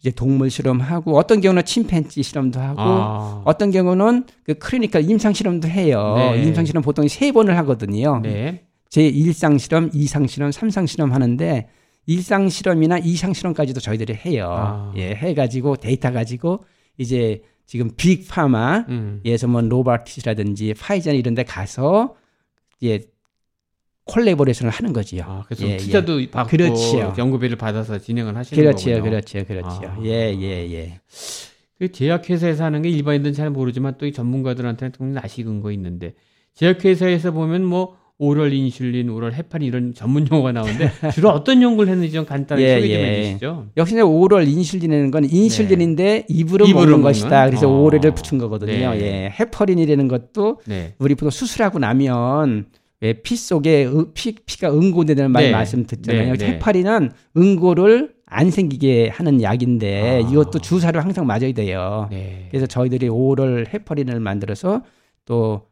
[0.00, 3.42] 이제 동물 실험하고 어떤 경우는 침팬지 실험도 하고 아.
[3.44, 6.14] 어떤 경우는 그 clinical 임상 실험도 해요.
[6.16, 6.42] 네.
[6.44, 8.20] 임상 실험 보통 세 번을 하거든요.
[8.22, 8.64] 네.
[8.88, 11.68] 제 일상 실험, 이상 실험, 삼상 실험 하는데
[12.06, 14.48] 일상 실험이나 이상 실험까지도 저희들이 해요.
[14.50, 14.92] 아.
[14.96, 16.64] 예, 해 가지고 데이터 가지고
[16.98, 19.22] 이제 지금 big pharma에서 음.
[19.48, 22.14] 뭐 노바티스라든지 파이자 이런 데 가서
[22.84, 23.00] 예
[24.06, 25.22] collaboration을 하는 거지요.
[25.26, 26.30] 아, 그래서 예, 투자도 예.
[26.30, 27.14] 받고 그렇지요.
[27.18, 29.10] 연구비를 받아서 진행을 하시는 그렇지요, 거군요.
[29.10, 29.88] 그렇지요, 그렇지요.
[29.88, 29.98] 아.
[30.04, 31.00] 예, 예, 예.
[31.78, 36.14] 그 제약회사에서 하는 게 일반인들은 잘 모르지만 또 이 전문가들한테는 좀 아시는 거 있는데
[36.54, 42.14] 제약회사에서 보면 뭐 오럴 인슐린, 오럴 헤파린 이런 전문 용어가 나오는데 주로 어떤 연구를 했는지
[42.14, 43.18] 좀 간단히 예, 소개 좀 예.
[43.18, 43.66] 해주시죠.
[43.76, 46.26] 역시 오럴 인슐린이라는 건 인슐린인데 네.
[46.28, 47.46] 입으로, 입으로 먹는, 먹는, 것이다.
[47.46, 47.82] 그래서 어.
[47.82, 48.94] 오럴을 붙인 거거든요.
[48.94, 49.00] 네.
[49.02, 50.94] 예, 헤파린이라는 것도 네.
[50.98, 52.66] 우리 보통 수술하고 나면
[53.00, 55.50] 왜피 속에 피, 피가 응고되는 말 네.
[55.52, 56.32] 말씀 듣잖아요.
[56.32, 56.46] 네, 네.
[56.52, 60.28] 해파리는 응고를 안 생기게 하는 약인데 아.
[60.28, 62.08] 이것도 주사를 항상 맞아야 돼요.
[62.10, 62.48] 네.
[62.50, 64.82] 그래서 저희들이 오럴 해파린을 만들어서
[65.24, 65.66] 또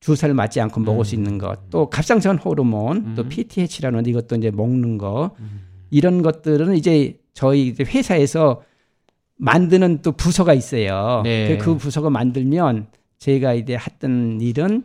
[0.00, 0.84] 주사를 맞지 않고 음.
[0.84, 3.14] 먹을 수 있는 것, 또 갑상선 호르몬, 음.
[3.16, 5.62] 또 PTH라는 이것도 이제 먹는 거 음.
[5.90, 8.62] 이런 것들은 이제 저희 회사에서
[9.36, 11.22] 만드는 또 부서가 있어요.
[11.24, 11.56] 네.
[11.58, 14.84] 그 부서가 만들면 제가 이제 했던 일은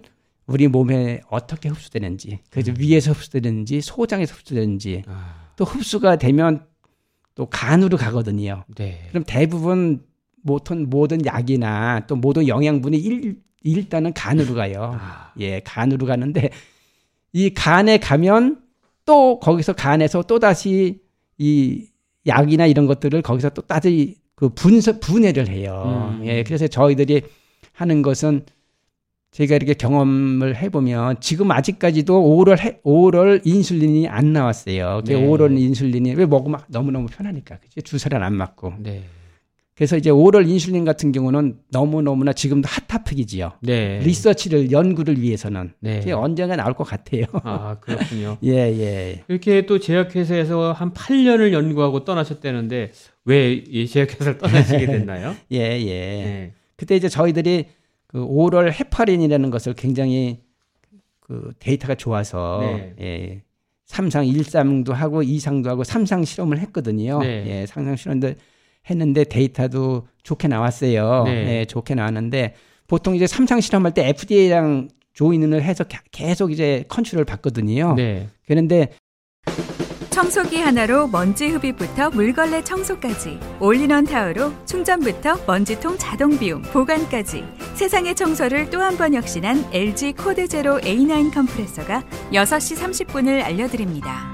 [0.50, 2.76] 우리 몸에 어떻게 흡수되는지, 그래서 음.
[2.80, 5.52] 위에서 흡수되는지, 소장에서 흡수되는지, 아.
[5.56, 6.66] 또 흡수가 되면
[7.36, 8.64] 또 간으로 가거든요.
[8.76, 9.06] 네.
[9.10, 10.04] 그럼 대부분
[10.42, 14.98] 모든 모든 약이나 또 모든 영양분이 일, 일단은 간으로 가요.
[15.00, 15.34] 아.
[15.40, 16.50] 예, 간으로 가는데
[17.32, 18.62] 이 간에 가면
[19.06, 21.02] 또 거기서 간에서 또 다시
[21.38, 21.86] 이
[22.26, 26.16] 약이나 이런 것들을 거기서 또 다시 그 분석 분해를 해요.
[26.20, 26.26] 음.
[26.26, 27.22] 예, 그래서 저희들이
[27.74, 28.46] 하는 것은
[29.32, 35.02] 제가 이렇게 경험을 해보면 지금 아직까지도 오럴 오럴 인슐린이 안 나왔어요.
[35.06, 35.14] 네.
[35.16, 37.60] 오럴 인슐린이 왜 먹으면 너무너무 편하니까.
[37.60, 37.82] 그죠?
[37.82, 38.74] 주사를 안 맞고.
[38.80, 39.04] 네.
[39.76, 43.54] 그래서 이제 오럴 인슐린 같은 경우는 너무너무나 지금도 핫타픽이지요.
[43.62, 44.00] 네.
[44.00, 46.12] 리서치를 연구를 위해서는 네.
[46.12, 47.24] 언젠가 나올 것 같아요.
[47.44, 48.38] 아, 그렇군요.
[48.44, 49.24] 예, 예.
[49.30, 52.92] 이렇게 또 제약회사에서 한 8년을 연구하고 떠나셨다는데
[53.26, 55.36] 왜 이 제약회사를 떠나시게 됐나요?
[55.54, 55.86] 예, 예.
[55.86, 56.54] 네.
[56.76, 57.68] 그때 이제 저희들이
[58.10, 60.40] 그 오럴 헤파린이라는 것을 굉장히
[61.20, 62.94] 그 데이터가 좋아서 네.
[63.00, 63.44] 예.
[63.88, 67.20] 3상 1상도 하고 2상도 하고 3상 실험을 했거든요.
[67.20, 67.46] 네.
[67.48, 68.34] 예, 상상 실험도
[68.90, 71.24] 했는데 데이터도 좋게 나왔어요.
[71.26, 71.60] 네.
[71.60, 72.56] 예, 좋게 나왔는데
[72.88, 77.94] 보통 이제 3상 실험할 때 FDA랑 조인을 해서 계속 이제 컨트롤을 받거든요.
[77.96, 78.28] 네.
[78.48, 78.90] 그런데
[80.20, 88.70] 청소기 하나로 먼지 흡입부터 물걸레 청소까지 올인원 타워로 충전부터 먼지통 자동 비움 보관까지 세상의 청소를
[88.70, 92.04] 또 한 번 혁신한 LG 코드 제로 A9 컴프레서가
[92.34, 92.76] 6시
[93.08, 94.28] 30분을 알려드립니다.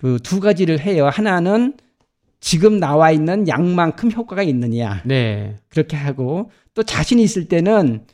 [0.00, 1.08] 그 두 가지를 해요.
[1.08, 1.76] 하나는
[2.40, 5.02] 지금 나와 있는 약만큼 효과가 있느냐.
[5.04, 5.56] 네.
[5.68, 8.04] 그렇게 하고 또 자신 있을 때는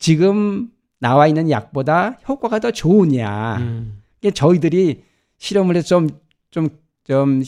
[0.00, 3.58] 지금 나와 있는 약보다 효과가 더 좋으냐.
[3.58, 4.02] 음.
[4.34, 5.04] 저희들이
[5.38, 6.08] 실험을 해서 좀,
[6.50, 6.68] 좀,
[7.04, 7.42] 좀,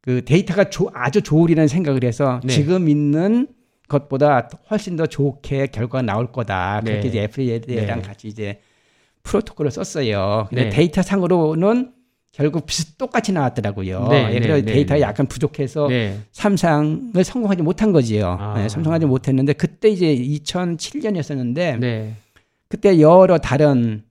[0.00, 2.52] 그 데이터가 조, 아주 좋으리라는 생각을 해서 네.
[2.52, 3.48] 지금 있는
[3.88, 6.80] 것보다 훨씬 더 좋게 결과가 나올 거다.
[6.84, 7.08] 그렇게 네.
[7.08, 8.06] 이제 FDA랑 네.
[8.06, 8.60] 같이 이제
[9.22, 10.46] 프로토콜을 썼어요.
[10.48, 10.70] 근데 네.
[10.70, 11.92] 데이터 상으로는
[12.32, 14.08] 결국 비슷 똑같이 나왔더라고요.
[14.08, 16.18] 네, 예, 그래서 네, 데이터가 네, 약간 부족해서 네.
[16.32, 18.36] 삼상을 성공하지 못한 거지요.
[18.40, 18.54] 아.
[18.58, 22.16] 네, 성공하지 못했는데 그때 이제 2007년이었었는데 네.
[22.68, 24.02] 그때 여러 다른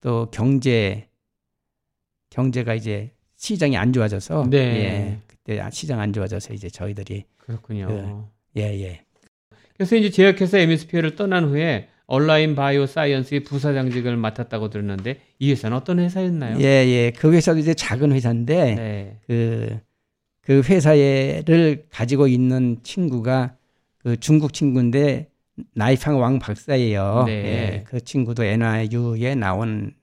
[0.00, 1.08] 또 경제
[2.30, 4.58] 경제가 이제 시장이 안 좋아져서 네.
[4.58, 7.88] 예, 그때 시장 안 좋아져서 이제 저희들이 그렇군요.
[7.88, 9.04] 그, 예 예.
[9.76, 15.98] 그래서 이제 제약회사 MSP를 떠난 후에 온라인 바이오 사이언스의 부사장직을 맡았다고 들었는데 이 회사는 어떤
[16.00, 16.58] 회사였나요?
[16.60, 17.12] 예, 예.
[17.16, 19.18] 그 회사도 이제 작은 회사인데 네.
[19.26, 19.80] 그,
[20.42, 23.56] 그 회사를 가지고 있는 친구가
[23.98, 25.30] 그 중국 친구인데
[25.74, 27.24] 나이팡 왕 박사예요.
[27.26, 27.32] 네.
[27.32, 27.84] 예.
[27.86, 29.94] 그 친구도 NYU에 나온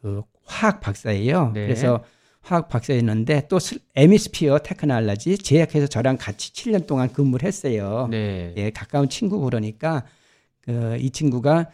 [0.00, 1.52] 그 화학 박사예요.
[1.52, 1.66] 네.
[1.66, 2.02] 그래서
[2.40, 3.58] 화학 박사였는데 또
[3.96, 8.08] Emisphere Technology 제약회사 저랑 같이 7년 동안 근무를 했어요.
[8.10, 8.54] 네.
[8.56, 10.04] 예, 가까운 친구 그러니까
[10.68, 11.70] 어, 이 친구가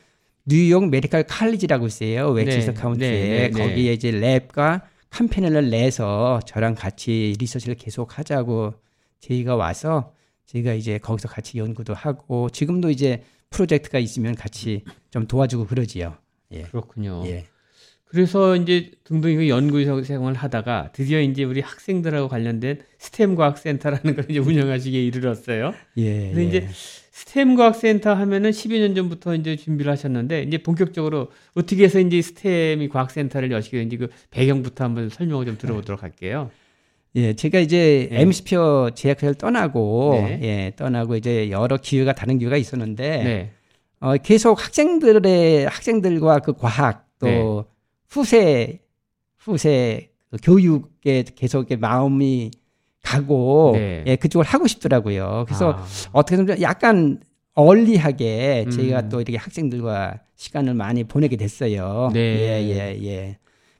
[0.46, 2.30] 뉴욕 메디컬 칼리지라고 있어요.
[2.30, 8.18] 웨치스 네, 카운티에 네, 네, 네, 거기에 이제 lab과 company를 내서 저랑 같이 리서치를 계속
[8.18, 8.74] 하자고
[9.20, 10.12] 저희가 와서
[10.46, 16.16] 저희가 이제 거기서 같이 연구도 하고 지금도 이제 프로젝트가 있으면 같이 좀 도와주고 그러지요.
[16.52, 16.62] 예.
[16.62, 17.22] 그렇군요.
[17.26, 17.46] 예.
[18.04, 24.38] 그래서 이제 등등 연구 생활을 하다가 드디어 이제 우리 학생들하고 관련된 스템 과학센터라는 걸 이제
[24.38, 25.74] 운영하시기에 이르렀어요.
[25.96, 26.32] 예.
[26.32, 26.46] 근데 예.
[26.46, 26.68] 이제
[27.14, 33.52] 스템 과학센터 하면은 12년 전부터 이제 준비를 하셨는데 이제 본격적으로 어떻게 해서 이제 스템이 과학센터를
[33.52, 36.50] 여시게 된지 그 배경부터 한번 설명을 좀 들어보도록 할게요.
[37.14, 38.20] 예, 제가 이제 네.
[38.20, 40.40] 엠스피어 제약회사를 떠나고 네.
[40.42, 43.50] 예, 떠나고 이제 여러 기회가 다른 기회가 있었는데 네.
[44.00, 47.62] 어, 계속 학생들의 학생들과 그 과학 또 네.
[48.08, 48.80] 후세
[49.38, 52.50] 후세 그 교육에 계속 마음이
[53.04, 54.02] 가고 네.
[54.06, 55.44] 예, 그쪽을 하고 싶더라고요.
[55.46, 55.86] 그래서 아.
[56.12, 57.20] 어떻게 보면 약간
[57.54, 58.70] 얼리하게 음.
[58.70, 62.10] 저희가 또 이렇게 학생들과 시간을 많이 보내게 됐어요.
[62.12, 62.20] 네.
[62.20, 63.38] 예, 예, 예.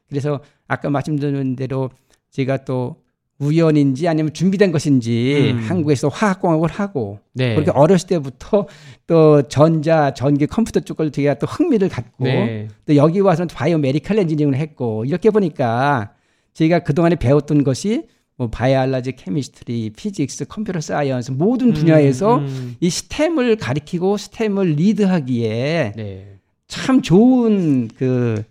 [0.09, 1.91] 그래서 아까 말씀드린 대로
[2.31, 3.03] 제가 또
[3.39, 5.59] 우연인지 아니면 준비된 것인지 음.
[5.69, 7.55] 한국에서 화학공학을 하고 네.
[7.55, 8.69] 그렇게 어렸을 때부터
[9.09, 12.69] 또 전자, 전기, 컴퓨터 쪽을 제가 또 흥미를 갖고 네.
[12.87, 16.13] 또 여기 와서는 biomedical engineering을 했고 이렇게 보니까
[16.53, 18.07] 제가 그동안에 배웠던 것이
[18.37, 22.77] 뭐 biology, chemistry, physics, computer science 모든 분야에서 음, 음.
[22.81, 26.39] 이 STEM을 가리키고 STEM을 리드하기에 네.
[26.67, 28.43] 참 좋은 그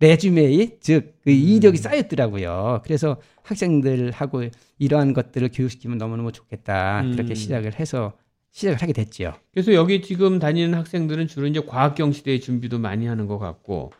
[0.00, 1.32] 레주메이 즉그 음.
[1.32, 2.80] 이력이 쌓였더라고요.
[2.84, 4.44] 그래서 학생들하고
[4.78, 7.02] 이러한 것들을 교육시키면 너무너무 좋겠다.
[7.02, 7.12] 음.
[7.12, 8.12] 그렇게 시작을 해서
[8.52, 9.34] 시작을 하게 됐죠.
[9.52, 13.92] 그래서 여기 지금 다니는 학생들은 주로 이제 과학경 시대의 준비도 많이 하는 것 같고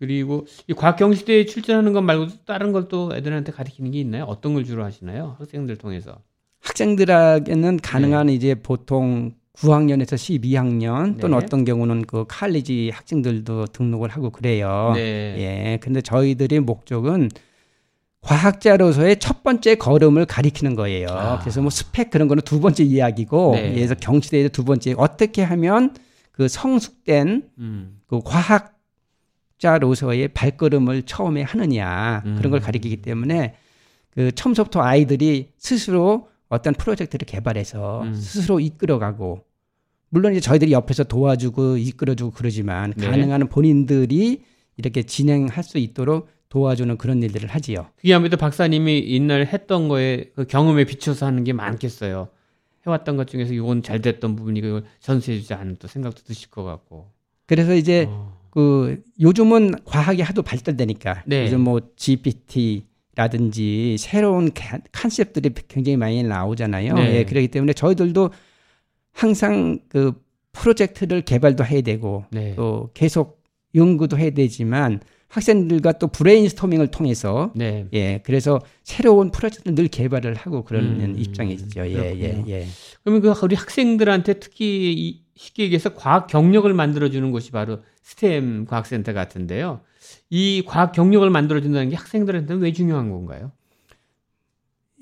[0.00, 4.24] 그리고 이 과학 경 시대에 출전하는 것 말고 다른 걸 또 애들한테 가르치는 게 있나요?
[4.24, 5.36] 어떤 걸 주로 하시나요?
[5.38, 6.16] 학생들 통해서?
[6.60, 8.34] 학생들에게는 가능한 네.
[8.34, 11.44] 이제 보통 9학년에서 12학년 또는 네.
[11.44, 14.92] 어떤 경우는 그 칼리지 학생들도 등록을 하고 그래요.
[14.94, 15.36] 네.
[15.38, 15.78] 예.
[15.82, 17.28] 근데 저희들의 목적은
[18.22, 21.08] 과학자로서의 첫 번째 걸음을 가리키는 거예요.
[21.10, 21.38] 아.
[21.38, 23.74] 그래서 뭐 스펙 그런 거는 두 번째 이야기고, 네.
[23.74, 25.94] 예를 들어 경시대의 두 번째 어떻게 하면
[26.32, 28.00] 그 성숙된 음.
[28.06, 28.79] 그 과학
[29.60, 32.60] 자로서의 발걸음을 처음에 하느냐 그런 걸 음.
[32.60, 33.54] 가리키기 때문에
[34.10, 38.14] 그 처음부터 아이들이 스스로 어떤 프로젝트를 개발해서 음.
[38.14, 39.44] 스스로 이끌어가고
[40.08, 43.06] 물론 이제 저희들이 옆에서 도와주고 이끌어주고 그러지만 네.
[43.06, 44.42] 가능한 본인들이
[44.76, 47.86] 이렇게 진행할 수 있도록 도와주는 그런 일들을 하지요.
[47.96, 52.28] 그게 아무래도 박사님이 옛날 했던 거에 그 경험에 비춰서 하는 게 많겠어요.
[52.86, 57.12] 해왔던 것 중에서 이건 잘 됐던 부분이 그 전수해주지 않은 또 생각도 드실 것 같고.
[57.46, 58.39] 그래서 이제 어.
[58.50, 61.44] 그 요즘은 과학이 하도 발달되니까 네.
[61.44, 62.86] 요즘 뭐 GPT라든지
[63.98, 64.50] 새로운
[64.92, 66.94] 컨셉들이 굉장히 많이 나오잖아요.
[66.94, 67.16] 네.
[67.16, 68.30] 예, 그렇기 때문에 저희들도
[69.12, 70.12] 항상 그
[70.52, 72.54] 프로젝트를 개발도 해야 되고 네.
[72.56, 73.42] 또 계속
[73.74, 77.86] 연구도 해야 되지만 학생들과 또 브레인스토밍을 통해서 네.
[77.92, 81.86] 예 그래서 새로운 프로젝트를 늘 개발을 하고 그런 음, 입장이죠.
[81.86, 82.66] 예, 예, 예.
[83.04, 89.12] 그러면 그 우리 학생들한테 특히 이 쉽게 얘기해서 과학 경력을 만들어주는 곳이 바로 스템 과학센터
[89.12, 89.80] 같은데요.
[90.30, 93.52] 이 과학 경력을 만들어준다는 게 학생들한테는 왜 중요한 건가요?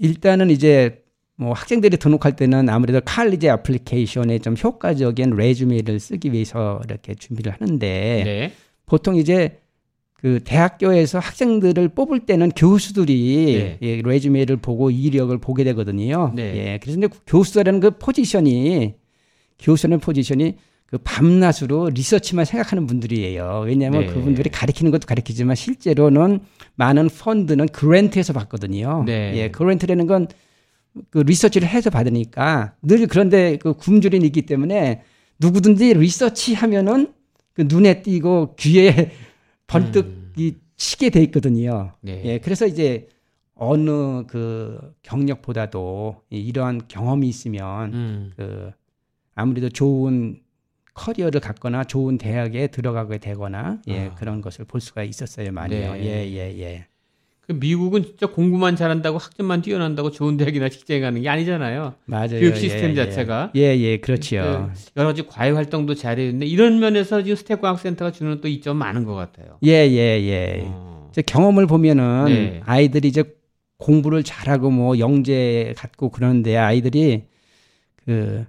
[0.01, 1.05] 일단은 이제
[1.37, 8.23] 뭐 학생들이 등록할 때는 아무래도 칼리지 애플리케이션에 좀 효과적인 레주메를 쓰기 위해서 이렇게 준비를 하는데
[8.25, 8.53] 네.
[8.87, 9.61] 보통 이제
[10.15, 13.89] 그 대학교에서 학생들을 뽑을 때는 교수들이 네.
[13.89, 16.33] 예, 레주메를 보고 이력을 보게 되거든요.
[16.35, 16.57] 네.
[16.57, 18.95] 예, 그래서 이제 교수라는 그 포지션이
[19.61, 20.57] 교수라는 포지션이
[20.89, 23.65] 그 밤낮으로 리서치만 생각하는 분들이에요.
[23.67, 24.07] 왜냐하면 네.
[24.07, 26.41] 그분들이 가르치는 것도 가르치지만 실제로는
[26.77, 29.05] 많은 펀드는 그랜트에서 받거든요.
[29.07, 29.33] 네.
[29.37, 30.27] 예, 그랜트라는 건
[31.11, 35.03] 그 리서치를 해서 받으니까 늘 그런데 그 굶주림이 있기 때문에
[35.39, 37.13] 누구든지 리서치 하면은
[37.55, 39.13] 그 눈에 띄고 귀에
[39.67, 40.33] 번뜩 음.
[40.37, 41.93] 이 치게 돼 있거든요.
[42.01, 42.23] 네.
[42.25, 43.09] 예, 그래서 이제
[43.55, 48.33] 어느 그 경력보다도 이러한 경험이 있으면 음.
[48.37, 48.71] 그
[49.35, 50.41] 아무래도 좋은
[50.99, 54.15] 커리어를 갖거나 좋은 대학에 들어가게 되거나 예, 아.
[54.17, 55.93] 그런 것을 볼 수가 있었어요, 많이요.
[55.93, 56.05] 네.
[56.05, 56.87] 예, 예, 예.
[57.47, 61.95] 그 미국은 진짜 공부만 잘한다고 학점만 뛰어난다고 좋은 대학이나 직장에 가는 게 아니잖아요.
[62.05, 62.41] 맞아요.
[62.41, 62.95] 교육 시스템 예, 예.
[62.97, 63.53] 자체가.
[63.57, 64.71] 예, 예, 그렇지요.
[64.75, 68.77] 그 여러 가지 과외 활동도 잘해야 되는데 이런 면에서 지금 STEM 과학센터가 주는 또 이점
[68.77, 69.59] 많은 것 같아요.
[69.65, 70.63] 예, 예, 예.
[70.67, 71.09] 어.
[71.11, 72.61] 이제 경험을 보면은 네.
[72.67, 73.25] 아이들이 이제
[73.79, 77.25] 공부를 잘하고 뭐 영재 갖고 그러는데 아이들이
[78.05, 78.45] 그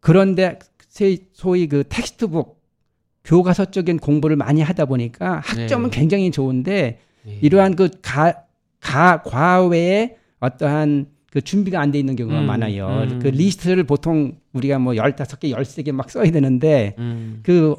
[0.00, 0.58] 그런데
[1.32, 2.62] 소위 그 textbook
[3.24, 5.98] 교과서적인 공부를 많이 하다 보니까 학점은 네.
[5.98, 7.38] 굉장히 좋은데 네.
[7.40, 8.44] 이러한 그 가,
[8.80, 13.08] 가, 과외에 어떠한 그 준비가 안 돼 있는 경우가 음, 많아요.
[13.10, 13.18] 음.
[13.18, 17.40] 그 리스트를 보통 우리가 뭐 15개, 13개 막 써야 되는데 음.
[17.42, 17.74] 그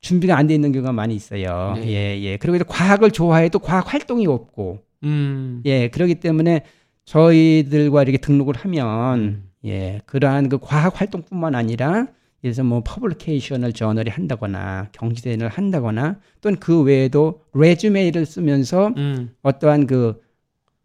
[0.00, 1.74] 준비가 안 돼 있는 경우가 많이 있어요.
[1.76, 1.88] 네.
[1.88, 2.36] 예, 예.
[2.36, 5.60] 그리고 이제 과학을 좋아해도 과학 활동이 없고, 음.
[5.64, 6.62] 예, 그러기 때문에
[7.04, 9.44] 저희들과 이렇게 등록을 하면, 음.
[9.64, 12.06] 예, 그러한 그 과학 활동뿐만 아니라
[12.40, 19.34] 그래서 뭐 publication을 journal에 한다거나 경시대회를 한다거나 또는 그 외에도 resume를 쓰면서 음.
[19.42, 20.22] 어떠한 그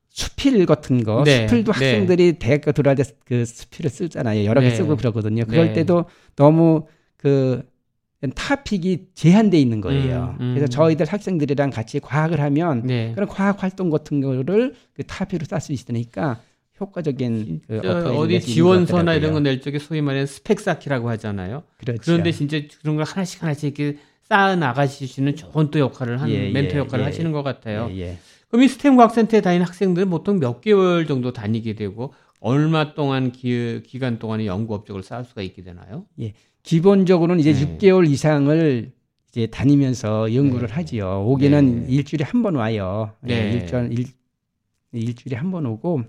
[0.09, 1.47] 수필 같은 거 네.
[1.47, 1.77] 수필도 네.
[1.77, 2.39] 학생들이 네.
[2.39, 4.75] 대학교 들어갈 때 그 수필을 쓰잖아요 여러 개 네.
[4.75, 5.73] 쓰고 그러거든요 그럴 네.
[5.73, 6.87] 때도 너무
[7.17, 7.63] 그
[8.33, 10.35] 타픽이 제한돼 있는 거예요.
[10.39, 10.53] 음, 음.
[10.55, 13.11] 그래서 저희들 학생들이랑 같이 과학을 하면 네.
[13.13, 16.39] 그런 과학 활동 같은 거를 그 타픽으로 쓸수 있으니까
[16.79, 17.79] 효과적인 그
[18.17, 21.63] 어디 지원서나 이런 거 낼 적에 소위 말하는 스펙 쌓기라고 하잖아요.
[21.77, 22.01] 그렇죠.
[22.03, 26.75] 그런데 진짜 그런 걸 하나씩 하나씩 이렇게 쌓아 나가시는 좋은 또 역할을 하는 예, 멘토
[26.75, 27.87] 예, 역할을 예, 하시는 것 같아요.
[27.91, 28.17] 예, 예.
[28.49, 33.81] 그럼 이 스템 과학센터에 다니는 학생들은 보통 몇 개월 정도 다니게 되고 얼마 동안 기,
[33.85, 36.05] 기간 동안에 연구 업적을 쌓을 수가 있게 되나요?
[36.21, 36.33] 예.
[36.63, 37.77] 기본적으로는 이제 네.
[37.77, 38.91] 6개월 이상을
[39.29, 40.73] 이제 다니면서 연구를 네.
[40.73, 41.23] 하지요.
[41.27, 41.93] 오기는 네.
[41.93, 43.11] 일주일에 한 번 와요.
[43.27, 43.51] 예, 네.
[43.53, 44.05] 일주일, 일,
[44.93, 46.03] 일주일에 한 번 오고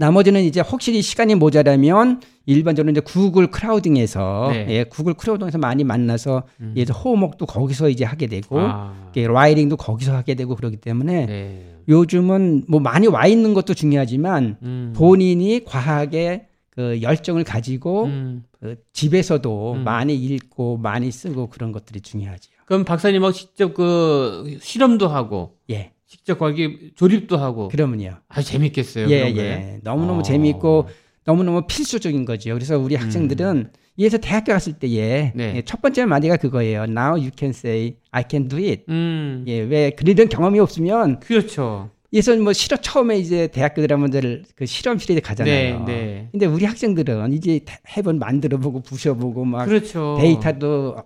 [0.00, 4.66] 나머지는 이제 혹시 시간이 모자라면 일반적으로 이제 구글 크라우딩에서 네.
[4.70, 6.72] 예, 구글 크라우딩에서 많이 만나서 음.
[6.78, 9.10] 예, 호목도 거기서 이제 하게 되고 아.
[9.16, 11.76] 예, 라이딩도 거기서 하게 되고 그러기 때문에 네.
[11.86, 14.94] 요즘은 뭐 많이 와 있는 것도 중요하지만 음.
[14.96, 18.44] 본인이 과학에 그 열정을 가지고 음.
[18.58, 19.84] 그 집에서도 음.
[19.84, 22.54] 많이 읽고 많이 쓰고 그런 것들이 중요하지요.
[22.64, 25.92] 그럼 박사님하고 직접 그 실험도 하고 예.
[26.10, 27.68] 직접 거기 조립도 하고.
[27.68, 28.16] 그러면요.
[28.28, 29.08] 아주 재밌겠어요.
[29.10, 29.78] 예, 예.
[29.84, 30.22] 너무너무 어.
[30.22, 30.88] 재밌고
[31.24, 32.52] 너무너무 필수적인 거죠.
[32.52, 33.02] 그래서 우리 음.
[33.02, 33.70] 학생들은 음.
[33.96, 35.52] 예서 대학교 갔을 때에 네.
[35.56, 36.82] 예, 첫 번째 마디가 그거예요.
[36.82, 38.82] Now you can say I can do it.
[38.88, 39.44] 음.
[39.46, 41.90] 예, 왜 그런 경험이 없으면 그렇죠.
[42.12, 45.84] 예서 뭐 실험 처음에 이제 대학교 들어가면 그 실험실에 가잖아요.
[45.84, 46.28] 네, 네.
[46.32, 47.60] 근데 우리 학생들은 이제
[47.96, 50.16] 해본 만들어 보고 부셔 보고 막 그렇죠.
[50.20, 50.96] 데이터도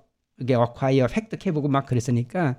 [0.40, 2.56] 이게 어콰이어 획득해 보고 막 그랬으니까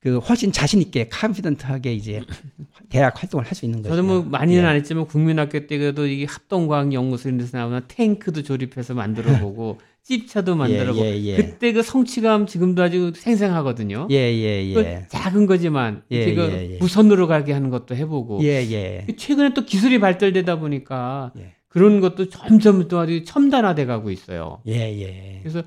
[0.00, 2.22] 그 훨씬 자신 있게 카피던트하게 이제
[2.88, 3.96] 대학 활동을 할 수 있는 거죠.
[3.96, 4.66] 저도 뭐 많이는 예.
[4.66, 9.78] 안 했지만 국민학교 때 그래도 이게 합동과학 연구소 이런 데서 나오는 탱크도 조립해서 만들어 보고
[10.04, 14.06] 찝차도 만들어 보고 예, 예, 예, 그때 그 성취감 지금도 아주 생생하거든요.
[14.10, 15.06] 예, 예, 예.
[15.08, 16.78] 작은 거지만 예, 그 예, 예.
[16.78, 18.42] 무선으로 가게 하는 것도 해 보고.
[18.42, 19.06] 예, 예.
[19.16, 21.52] 최근에 또 기술이 발달되다 보니까 예.
[21.68, 24.62] 그런 것도 점점 또 아주 첨단화돼 가고 있어요.
[24.66, 25.40] 예, 예.
[25.42, 25.62] 그래서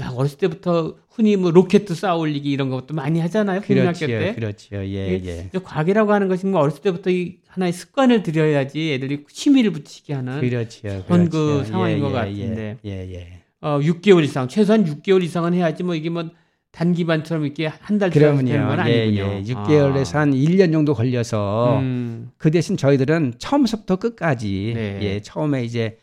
[0.00, 3.60] 야 어렸을 때부터 흔히 뭐 로켓도 쌓아 올리기 이런 것도 많이 하잖아요.
[3.60, 4.34] 국민학교 그렇죠, 때.
[4.34, 4.76] 그렇죠.
[4.76, 5.58] 예, 예.
[5.62, 11.04] 과학이라고 하는 것이 뭐 어렸을 때부터 이 하나의 습관을 들여야지 애들이 취미를 붙이게 하는 그렇죠,
[11.06, 11.60] 그런 그.
[11.60, 12.78] 그 상황인 예, 것 예, 같은데.
[12.84, 13.40] 예, 예, 예.
[13.60, 16.28] 어 6개월 이상 최소한 6개월 이상은 해야지 뭐 이게 뭐
[16.72, 19.22] 단기반처럼 이렇게 한달 되는 건 아니군요.
[19.22, 19.54] 예, 예.
[19.54, 20.20] 6개월에서 아.
[20.22, 22.32] 한 1년 정도 걸려서 음.
[22.36, 24.98] 그 대신 저희들은 처음부터 끝까지 네.
[25.02, 25.98] 예, 처음에 이제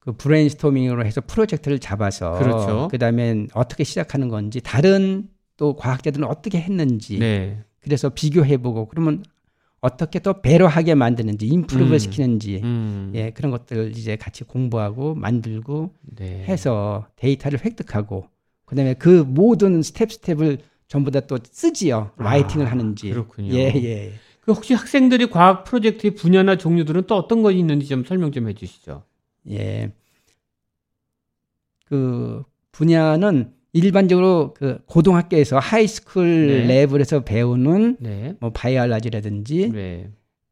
[0.00, 2.88] 그 브레인스토밍으로 해서 프로젝트를 잡아서 그렇죠.
[2.90, 7.58] 그다음에 어떻게 시작하는 건지 다른 또 과학자들은 어떻게 했는지 네.
[7.80, 9.24] 그래서 비교해보고 그러면
[9.80, 11.98] 어떻게 더 better하게 만드는지 improve 음.
[11.98, 13.12] 시키는지 음.
[13.14, 16.44] 예 그런 것들 이제 같이 공부하고 만들고 네.
[16.48, 18.26] 해서 데이터를 획득하고
[18.64, 23.52] 그다음에 그 모든 스텝 스텝을 전부 다 또 쓰지요 아, writing을 하는지 그렇군요.
[23.54, 24.12] 예 예.
[24.40, 29.02] 그 혹시 학생들이 과학 프로젝트의 분야나 종류들은 또 어떤 것이 있는지 좀 설명 좀 해주시죠.
[29.50, 29.92] 예.
[31.86, 32.42] 그
[32.72, 36.66] 분야는 일반적으로 그 고등학교에서 high school 네.
[36.66, 38.34] 레벨에서 배우는 네.
[38.40, 40.10] 뭐 biology라든지 네.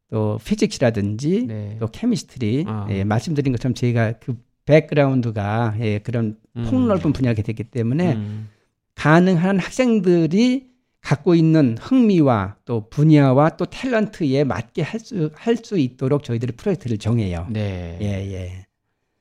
[0.09, 1.77] 또 physics라든지 네.
[1.79, 2.87] 또 chemistry 아.
[2.89, 4.35] 예, 말씀드린 것처럼 제가 그
[4.65, 6.67] 백그라운드가 예, 그런 음.
[6.69, 8.49] 폭넓은 분야가 됐기 때문에 음.
[8.95, 10.69] 가능한 학생들이
[11.01, 16.97] 갖고 있는 흥미와 또 분야와 또 talent에 맞게 할 수 할 수 있도록 저희들이 프로젝트를
[16.97, 17.47] 정해요.
[17.49, 17.97] 네.
[18.01, 18.65] 예, 예.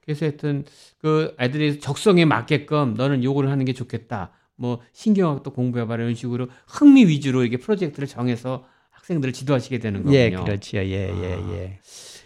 [0.07, 0.65] 그래서 하여튼
[0.99, 4.31] 그 아이들이 적성에 맞게끔 너는 요거를 하는 게 좋겠다.
[4.55, 10.17] 뭐 신경학도 공부해봐라 이런 식으로 흥미 위주로 이렇게 프로젝트를 정해서 학생들을 지도하시게 되는 거군요.
[10.17, 10.81] 예, 그렇지요.
[10.83, 11.53] 예, 예, 아.
[11.53, 11.79] 예.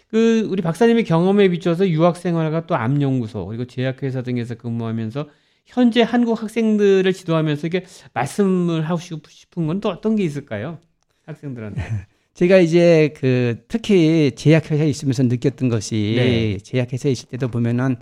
[0.09, 5.27] 그 우리 박사님의 경험에 비춰서 유학 생활과 또 암연구소 그리고 제약회사 등에서 근무하면서
[5.65, 10.79] 현재 한국 학생들을 지도하면서 이게 말씀을 하고 싶은 건 또 어떤 게 있을까요?
[11.25, 11.81] 학생들한테.
[12.33, 16.57] 제가 이제 그 특히 제약회사에 있으면서 느꼈던 것이 네.
[16.57, 17.97] 제약회사에 있을 때도 보면은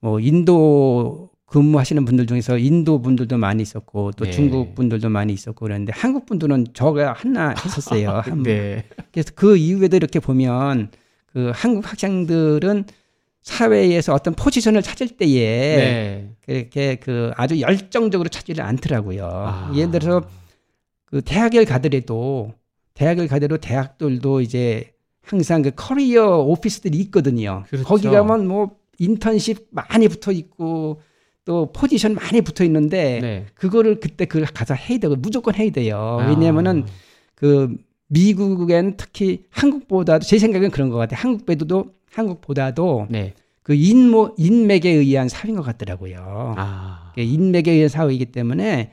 [0.00, 4.30] 뭐 인도 근무하시는 분들 중에서 인도 분들도 많이 있었고 또 네.
[4.30, 8.22] 중국 분들도 많이 있었고 그랬는데 한국 분들은 저가 하나 했었어요.
[8.42, 8.84] 네.
[9.12, 10.90] 그래서 그 이후에도 이렇게 보면
[11.26, 12.84] 그 한국 학생들은
[13.42, 16.30] 사회에서 어떤 포지션을 찾을 때에 네.
[16.40, 19.28] 그렇게 그 아주 열정적으로 찾지를 않더라고요.
[19.30, 19.72] 아.
[19.74, 20.26] 예를 들어서
[21.04, 22.54] 그 대학을 가더라도
[22.94, 27.64] 대학을 가더라도 대학들도 이제 항상 그 커리어 오피스들이 있거든요.
[27.68, 27.84] 그렇죠.
[27.84, 31.00] 거기 가면 뭐 인턴십 많이 붙어 있고
[31.44, 33.46] 또 포지션 많이 붙어 있는데 네.
[33.54, 36.18] 그거를 그때 그 가서 해야 되고 무조건 해야 돼요.
[36.20, 36.28] 아.
[36.28, 36.86] 왜냐면은
[37.34, 37.76] 그
[38.08, 41.18] 미국엔 특히 한국보다도 제 생각엔 그런 것 같아요.
[41.20, 43.34] 한국보다도 한국보다도 네.
[43.62, 46.54] 그 인모 인맥에 의한 사회인 것 같더라고요.
[46.56, 47.12] 아.
[47.16, 48.92] 인맥에 의한 사회이기 때문에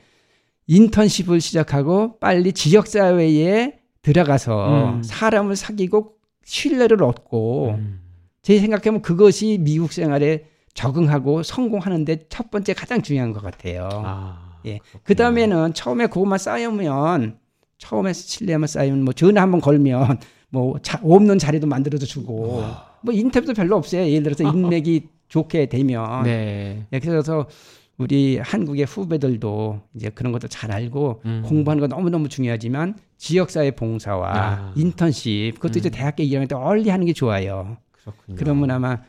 [0.66, 5.02] 인턴십을 시작하고 빨리 지역 사회에 들어가서 음.
[5.02, 8.00] 사람을 사귀고 신뢰를 얻고 음.
[8.42, 13.88] 제 생각하면 그것이 미국 생활에 적응하고 성공하는데 첫 번째 가장 중요한 것 같아요.
[13.92, 14.78] 아, 예.
[15.02, 17.38] 그 다음에는 처음에 그것만 쌓이면
[17.78, 20.18] 처음에 신뢰만 쌓이면 뭐 전화 한번 걸면
[20.50, 22.90] 뭐 자, 없는 자리도 만들어서 주고 와.
[23.02, 24.02] 뭐 인터뷰도 별로 없어요.
[24.06, 26.24] 예를 들어서 인맥이 좋게 되면.
[26.24, 26.86] 네.
[26.92, 27.46] 예, 그래서
[28.00, 31.42] 우리 한국의 후배들도 이제 그런 것도 잘 알고 음.
[31.44, 34.72] 공부하는 거 너무너무 중요하지만 지역사회 봉사와 아.
[34.74, 35.78] 인턴십 그것도 음.
[35.78, 37.76] 이제 대학교 2학년 때 얼리 하는 게 좋아요.
[38.00, 38.36] 그렇군요.
[38.36, 39.02] 그러면 아마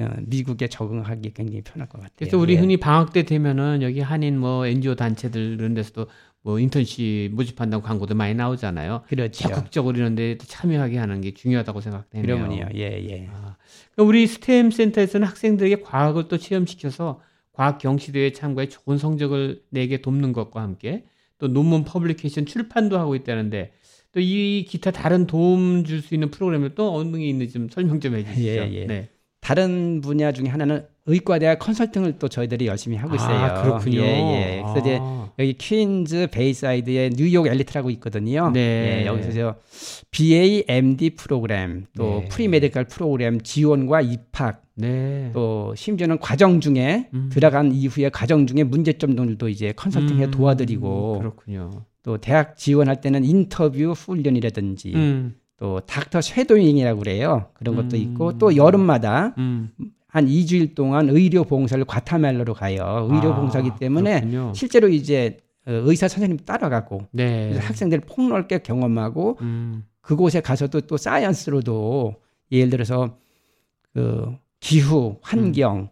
[0.00, 2.16] 어, 미국에 적응하기 굉장히 편할 것 같아요.
[2.18, 2.58] 그래서 우리 예.
[2.58, 6.06] 흔히 방학 때 되면은 여기 한인 뭐 NGO 단체들 이런 데서도
[6.42, 9.04] 뭐 인턴십 모집한다고 광고도 많이 나오잖아요.
[9.06, 9.48] 그렇죠.
[9.48, 12.26] 적극적으로 이런 데 참여하게 하는 게 중요하다고 생각되네요.
[12.26, 12.70] 그러면요.
[12.74, 13.28] 예, 예.
[13.32, 13.54] 아,
[13.98, 17.20] 우리 STEM 센터에서는 학생들에게 과학을 또 체험시켜서
[17.52, 21.04] 과학 경시대회에 참가해 좋은 성적을 내게 돕는 것과 함께
[21.38, 23.72] 또 논문 publication 출판도 하고 있다는데
[24.12, 27.98] 또 이 기타 다른 도움 줄 수 있는 프로그램을 또 어느 게 있는지 좀 설명
[27.98, 28.46] 좀 해주시죠.
[28.46, 28.86] 예, 예.
[28.86, 29.08] 네.
[29.40, 33.36] 다른 분야 중에 하나는 의과대학 컨설팅을 또 저희들이 열심히 하고 있어요.
[33.36, 34.02] 아, 그렇군요.
[34.02, 34.62] 예, 예.
[34.62, 34.78] 그래서 아.
[34.78, 35.00] 이제
[35.40, 38.50] 여기 퀸즈 베이사이드에 뉴욕 엘리트라고 있거든요.
[38.52, 39.00] 네.
[39.00, 39.56] 예, 여기서 저
[40.12, 42.28] BA, MD 프로그램, 또 네.
[42.28, 45.30] pre-medical 프로그램 지원과 입학, 네.
[45.32, 47.28] 또 심지어는 과정 중에 음.
[47.32, 50.30] 들어간 이후에 과정 중에 문제점들도 이제 컨설팅해 음.
[50.30, 51.70] 도와드리고 그렇군요.
[52.02, 55.36] 또 대학 지원할 때는 인터뷰 훈련이라든지 음.
[55.56, 57.46] 또 doctor shadowing이라고 그래요.
[57.54, 58.02] 그런 것도 음.
[58.02, 59.70] 있고 또 여름마다 음.
[60.08, 63.08] 한 2주일 동안 의료 봉사를 과테말라로 가요.
[63.10, 64.52] 의료 아, 봉사기 때문에 그렇군요.
[64.54, 67.56] 실제로 이제 어, 의사 선생님 따라가고 네.
[67.56, 69.84] 학생들 폭넓게 경험하고 음.
[70.00, 72.16] 그곳에 가서도 또 science로도
[72.50, 73.16] 예를 들어서
[73.94, 75.88] 그 기후, 환경 음.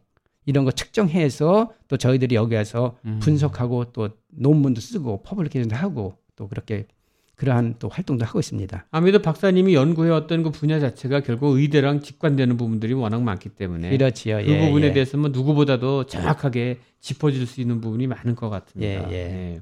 [0.47, 3.19] 이런 거 측정해서 또 저희들이 여기 와서 음.
[3.21, 6.87] 분석하고 또 논문도 쓰고 publication도 하고 또 그렇게
[7.35, 8.87] 그러한 또 활동도 하고 있습니다.
[8.91, 14.37] 아무래도 박사님이 연구해왔던 그 분야 자체가 결국 의대랑 직결되는 부분들이 워낙 많기 때문에 그렇지요.
[14.37, 14.93] 그 예, 부분에 예.
[14.93, 19.11] 대해서 뭐 누구보다도 정확하게 짚어줄 수 있는 부분이 많은 것 같습니다.
[19.11, 19.61] 예, 예.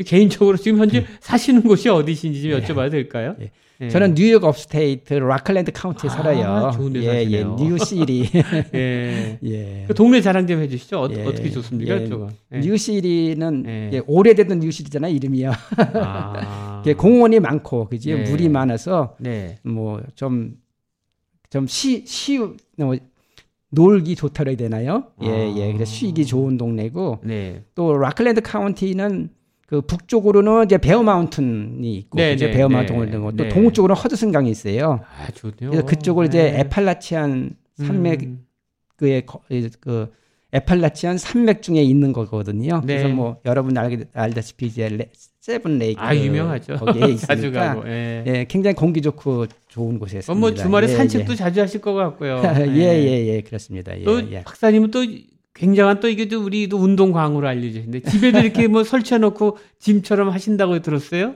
[0.00, 0.02] 예.
[0.02, 1.04] 개인적으로 지금 현재 음.
[1.20, 2.60] 사시는 곳이 어디신지 좀 예.
[2.60, 3.36] 여쭤봐도 될까요?
[3.40, 3.50] 예.
[3.82, 3.88] 예.
[3.88, 6.70] 저는 뉴욕 upstate Rockland County에 아, 살아요.
[6.74, 8.28] 좋은 데 예, 예, New City.
[8.74, 9.38] 예.
[9.42, 9.84] 예.
[9.88, 11.00] 그 동네 자랑 좀 해주시죠.
[11.00, 11.24] 어, 예.
[11.24, 11.94] 떻게 좋습니까?
[11.98, 12.08] 예.
[12.52, 12.58] 예.
[12.60, 13.90] New City는 예.
[13.94, 15.52] 예, 오래됐던 New City잖아요, 이름이요.
[15.94, 16.82] 아.
[16.98, 18.12] 공원이 많고, 그지?
[18.12, 18.30] 네.
[18.30, 19.56] 물이 많아서 네.
[19.62, 20.56] 뭐좀
[21.48, 22.38] 좀 시, 시,
[22.76, 22.96] 뭐,
[23.70, 25.04] 놀기 좋다고 해야 되나요?
[25.22, 25.72] 예, 예.
[25.72, 27.64] 그래서 쉬기 좋은 동네고, 네.
[27.74, 29.30] 또 Rockland County는
[29.70, 33.48] 그 북쪽으로는 이제 Bear Mountain이 있고 네, 이제 네, Bear Mountain 네, 또 네.
[33.50, 35.04] 동쪽으로는 허드슨 강이 있어요.
[35.16, 35.70] 아, 좋네요.
[35.70, 36.60] 그래서 그쪽을 이제 네.
[36.60, 38.44] Appalachian 산맥 음.
[38.96, 39.22] 그의
[39.78, 40.10] 그
[40.52, 42.82] Appalachian 산맥 중에 있는 거거든요.
[42.84, 42.96] 네.
[42.98, 45.08] 그래서 뭐 여러분 알게 알다시피 이제 레,
[45.40, 46.74] Seven Lake 아 유명하죠.
[46.74, 48.24] 거기에 있으니까 예.
[48.26, 48.46] 예.
[48.48, 50.45] 굉장히 공기 좋고 좋은 곳에 있습니다.
[50.45, 51.36] 뭐 주말에 예, 산책도 예.
[51.36, 52.42] 자주 하실 것 같고요.
[52.44, 52.74] 예예예
[53.06, 53.96] 예, 예, 그렇습니다.
[53.96, 54.42] 예, 또 예.
[54.42, 55.04] 박사님은 또
[55.60, 61.34] 굉장한 또 이게 또 우리도 운동 광으로 알려지는데 집에도 이렇게 뭐 설치해놓고 짐처럼 하신다고 들었어요?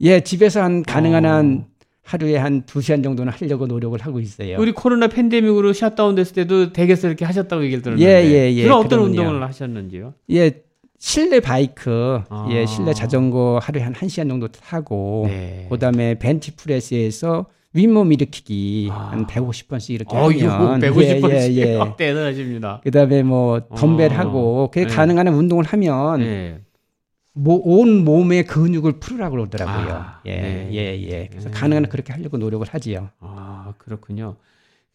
[0.00, 1.28] 예, 집에서 한 가능한 어.
[1.28, 1.64] 한
[2.02, 4.56] 하루에 한 두 시간 정도는 하려고 노력을 하고 있어요.
[4.60, 8.08] 우리 코로나 팬데믹으로 샷다운 됐을 때도 댁에서 이렇게 하셨다고 얘기를 들었는데.
[8.10, 8.62] 예, 예, 예.
[8.62, 9.04] 그럼 어떤 그럼요.
[9.10, 10.14] 운동을 하셨는지요?
[10.30, 10.52] 예,
[10.98, 12.48] 실내 바이크, 아.
[12.52, 15.66] 예, 실내 자전거 하루에 한 1시간 정도 타고, 네.
[15.68, 17.44] 그 다음에 벤치프레스에서
[17.76, 19.10] 윗몸 일으키기 아.
[19.12, 21.94] 한 150번씩 이렇게 어, 하면 150번씩 예, 예, 예.
[21.96, 22.80] 대단하십니다.
[22.82, 24.70] 그다음에 뭐 덤벨 하고 어.
[24.70, 24.94] 그게 네.
[24.94, 26.60] 가능한 운동을 하면 네.
[27.38, 29.94] 뭐, 온 몸의 근육을 풀으라고 그러더라고요.
[29.94, 30.70] 아, 예, 네.
[30.72, 31.28] 예, 예.
[31.30, 31.54] 그래서 네.
[31.54, 33.10] 가능한 그렇게 하려고 노력을 하지요.
[33.20, 34.36] 아, 그렇군요.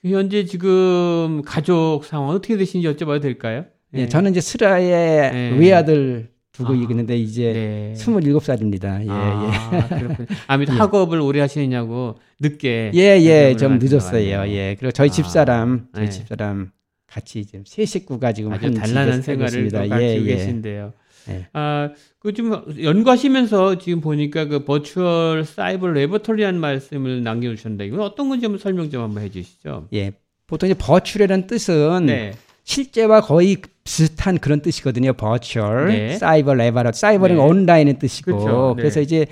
[0.01, 3.65] 그 현재 지금 가족 상황 어떻게 되시는지 여쭤봐도 될까요?
[3.93, 5.57] 예, 저는 이제 스라의 네.
[5.59, 7.93] 외아들 두고 아, 있는데 이제 네.
[7.95, 9.05] 27살입니다.
[9.05, 9.99] 예, 아, 예.
[9.99, 10.27] 그렇군요.
[10.47, 12.91] 아무래도 학업을 오래 하시느냐고 늦게.
[12.95, 14.47] 예, 예, 좀 늦었어요.
[14.51, 14.75] 예.
[14.77, 16.11] 그리고 저희 아, 집사람, 저희 네.
[16.11, 16.71] 집사람
[17.05, 20.23] 같이 지금 세 식구가 지금 아주 단란한 생활을 가지고 예, 예.
[20.23, 20.93] 계신데요.
[21.29, 21.47] 예.
[21.53, 28.59] 아, 그좀 연구하시면서 지금 보니까 그 virtual cyber laboratory란 말씀을 남겨주셨는데 이건 어떤 건지 한번
[28.59, 29.89] 설명 좀 한번 해주시죠.
[29.93, 30.11] 예.
[30.47, 32.33] 보통 이제 virtual이라는 뜻은 네.
[32.63, 35.13] 실제와 거의 비슷한 그런 뜻이거든요.
[35.13, 36.17] virtual, 네.
[36.17, 37.41] cyber labora, cyber는 네.
[37.41, 38.37] 온라인의 뜻이고.
[38.37, 38.73] 그렇죠.
[38.75, 38.81] 네.
[38.81, 39.27] 그래서 이제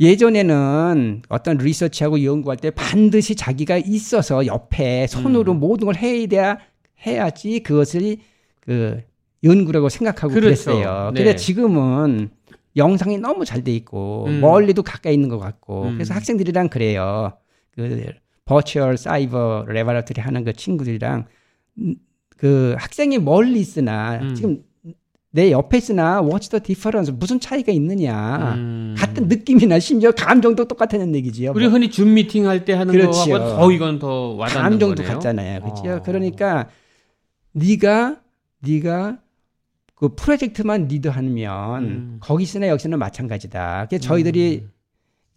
[0.00, 5.60] 예전에는 어떤 리서치하고 연구할 때 반드시 자기가 있어서 옆에 손으로 음.
[5.60, 6.58] 모든 걸 해야
[7.06, 8.16] 해야지 그것을
[8.60, 9.02] 그
[9.44, 10.46] 연구라고 생각하고 그렇죠.
[10.46, 11.10] 그랬어요.
[11.12, 11.22] 네.
[11.22, 12.30] 근데 지금은
[12.76, 14.40] 영상이 너무 잘 돼 있고 음.
[14.40, 15.94] 멀리도 가까이 있는 것 같고 음.
[15.94, 17.32] 그래서 학생들이랑 그래요.
[17.72, 18.04] 그
[18.46, 21.26] 버추얼 사이버 레버러터리 하는 그 친구들이랑
[22.36, 24.34] 그 학생이 멀리 있으나 음.
[24.34, 24.62] 지금
[25.32, 28.94] 내 옆에 있으나 what's the difference 무슨 차이가 있느냐 음.
[28.98, 31.52] 같은 느낌이나 심지어 감정도 똑같다는 얘기지요.
[31.54, 31.74] 우리 뭐.
[31.74, 33.30] 흔히 줌 미팅 할 때 하는 그렇죠.
[33.30, 35.14] 거하고 더 이건 더 와닿는 감정도 거네요.
[35.14, 35.60] 같잖아요.
[35.60, 35.82] 그렇죠.
[35.94, 36.02] 어.
[36.02, 36.68] 그러니까
[37.52, 38.16] 네가
[38.60, 39.18] 네가
[39.94, 42.16] 그 프로젝트만 리드하면 음.
[42.20, 43.86] 거기 있으나 여기서는 마찬가지다.
[43.88, 44.70] 그래서 저희들이 음.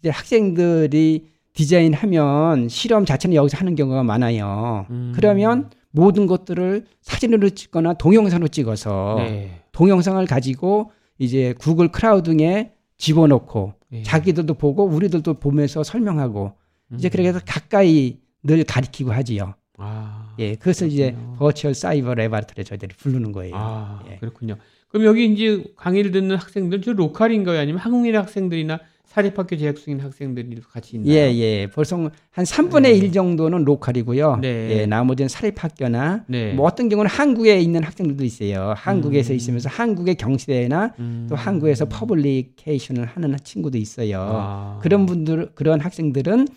[0.00, 4.86] 이제 학생들이 디자인하면 실험 자체는 여기서 하는 경우가 많아요.
[4.90, 5.12] 음.
[5.14, 9.60] 그러면 모든 것들을 사진으로 찍거나 동영상으로 찍어서 네.
[9.74, 14.02] 동영상을 가지고 이제 구글 크라우딩에 집어넣고 네.
[14.02, 16.52] 자기들도 보고 우리들도 보면서 설명하고
[16.92, 16.96] 음.
[16.96, 19.54] 이제 그렇게 해서 가까이 늘 가르치고 하지요.
[19.78, 20.92] 아, 예, 그것을 그렇군요.
[20.92, 23.54] 이제 virtual cyber laboratory 저희들이 부르는 거예요.
[23.56, 24.16] 아, 예.
[24.16, 24.56] 그렇군요.
[24.88, 27.58] 그럼 여기 이제 강의를 듣는 학생들 저 local인가요?
[27.58, 28.78] 아니면 한국인 학생들이나
[29.14, 31.14] 사립학교 재학 중인 학생들이 같이 있나요?
[31.14, 31.68] 예, 예.
[31.68, 32.90] 벌써 한 3분의 네.
[32.94, 34.38] 1 정도는 local이고요.
[34.42, 34.70] 네.
[34.70, 36.52] 예, 나머지는 사립학교나 네.
[36.52, 38.74] 뭐 어떤 경우는 한국에 있는 학생들도 있어요.
[38.76, 39.36] 한국에서 음.
[39.36, 41.26] 있으면서 한국의 경시대나 음.
[41.30, 44.18] 또 한국에서 publication을 하는 친구도 있어요.
[44.20, 44.78] 아.
[44.82, 46.48] 그런 분들 그런 학생들은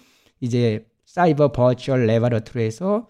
[0.42, 3.08] 이제 사이버 버추얼 레버러토리에서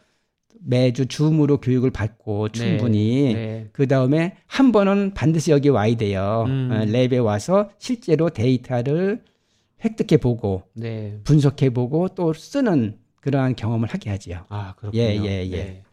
[0.59, 2.59] 매주 Zoom으로 교육을 받고 네.
[2.59, 3.69] 충분히 네.
[3.71, 6.43] 그 다음에 한 번은 반드시 여기 와야 돼요.
[6.47, 6.69] 음.
[6.69, 9.21] 어, lab에 와서 실제로 데이터를
[9.83, 11.19] 획득해 보고 네.
[11.23, 14.45] 분석해 보고 또 쓰는 그러한 경험을 하게 하지요.
[14.49, 15.01] 아 그렇군요.
[15.01, 15.55] 예, 예, 예.
[15.57, 15.83] 네.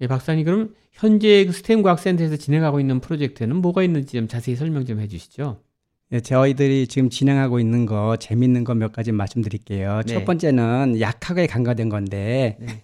[0.00, 4.84] 예, 박사님 그럼 현재 그 STEM 과학센터에서 진행하고 있는 프로젝트는 뭐가 있는지 좀 자세히 설명
[4.84, 5.60] 좀 해주시죠.
[6.10, 10.02] 네, 저희들이 지금 진행하고 있는 거 재밌는 거 몇 가지 말씀드릴게요.
[10.06, 10.12] 네.
[10.12, 12.82] 첫 번째는 약학에 간과된 건데 네.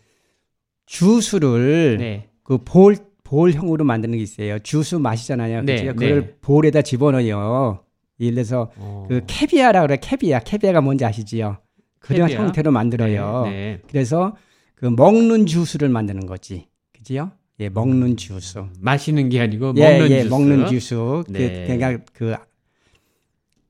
[0.87, 2.29] 주스를 네.
[2.43, 4.59] 그볼 볼형으로 만드는 게 있어요.
[4.61, 5.63] 주스 마시잖아요.
[5.63, 5.93] 네, 그죠?
[5.95, 7.85] 그걸 볼에다 집어넣어요.
[8.21, 9.07] 예를 들어서 어.
[9.09, 11.59] 그 캐비아라 그래 캐비아 캐비아가 뭔지 아시지요?
[12.01, 12.45] 그런 캐비아?
[12.45, 13.43] 형태로 만들어요.
[13.45, 13.81] 네, 네.
[13.89, 14.37] 그래서
[14.75, 17.33] 그 먹는 주스를 만드는 거지, 그지요?
[17.61, 18.63] 예, 먹는 주스.
[18.81, 20.31] 마시는 게 아니고 예, 먹는 예, 주스.
[20.31, 20.95] 먹는 주스.
[20.95, 21.67] 그, 네.
[21.67, 22.37] 그, 그러니까 그,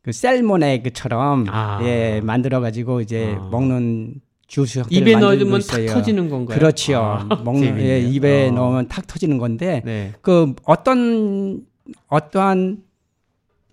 [0.03, 1.81] 그 셀몬 에그처럼 아.
[1.83, 3.49] 예 만들어 가지고 이제 아.
[3.51, 6.59] 먹는 주스 입에 넣으면 탁 터지는 건가요?
[6.59, 7.27] 그렇지요.
[7.29, 8.53] 아, 먹는 예, 입에 어.
[8.53, 10.13] 넣으면 탁 터지는 건데 네.
[10.23, 11.67] 그 어떤
[12.09, 12.83] 어떠한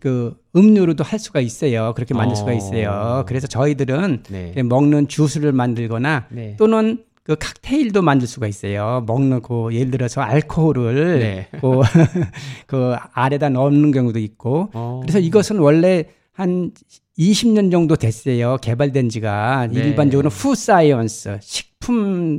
[0.05, 1.93] 그 음료로도 할 수가 있어요.
[1.95, 2.35] 그렇게 만들 어.
[2.35, 3.23] 수가 있어요.
[3.25, 4.53] 그래서 저희들은 네.
[4.61, 6.55] 먹는 주스를 만들거나 네.
[6.59, 9.03] 또는 그 칵테일도 만들 수가 있어요.
[9.07, 11.47] 먹는 그 예를 들어서 알코올을 네.
[11.59, 11.81] 그,
[12.67, 14.69] 그 알에다 넣는 경우도 있고.
[14.73, 14.99] 어.
[15.01, 16.69] 그래서 이것은 원래 한
[17.17, 18.57] 20년 정도 됐어요.
[18.61, 19.79] 개발된 지가 네.
[19.79, 22.37] 일반적으로 food science 식품